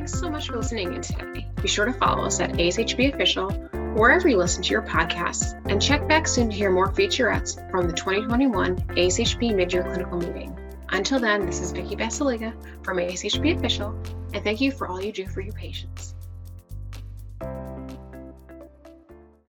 Thanks 0.00 0.18
so 0.18 0.30
much 0.30 0.46
for 0.46 0.56
listening 0.56 0.94
in 0.94 1.02
today. 1.02 1.46
Be 1.60 1.68
sure 1.68 1.84
to 1.84 1.92
follow 1.92 2.24
us 2.24 2.40
at 2.40 2.52
ASHP 2.52 3.12
Official 3.12 3.50
wherever 3.94 4.30
you 4.30 4.38
listen 4.38 4.62
to 4.62 4.70
your 4.70 4.80
podcasts 4.80 5.60
and 5.70 5.82
check 5.82 6.08
back 6.08 6.26
soon 6.26 6.48
to 6.48 6.56
hear 6.56 6.70
more 6.70 6.90
featurettes 6.90 7.70
from 7.70 7.86
the 7.86 7.92
2021 7.92 8.76
ASHP 8.76 9.52
Midyear 9.52 9.84
Clinical 9.84 10.16
Meeting. 10.16 10.58
Until 10.88 11.20
then, 11.20 11.44
this 11.44 11.60
is 11.60 11.72
Vicki 11.72 11.96
Basalyga 11.96 12.54
from 12.82 12.96
ASHP 12.96 13.58
Official, 13.58 13.90
and 14.32 14.42
thank 14.42 14.62
you 14.62 14.72
for 14.72 14.88
all 14.88 15.02
you 15.02 15.12
do 15.12 15.26
for 15.26 15.42
your 15.42 15.52
patients. 15.52 16.14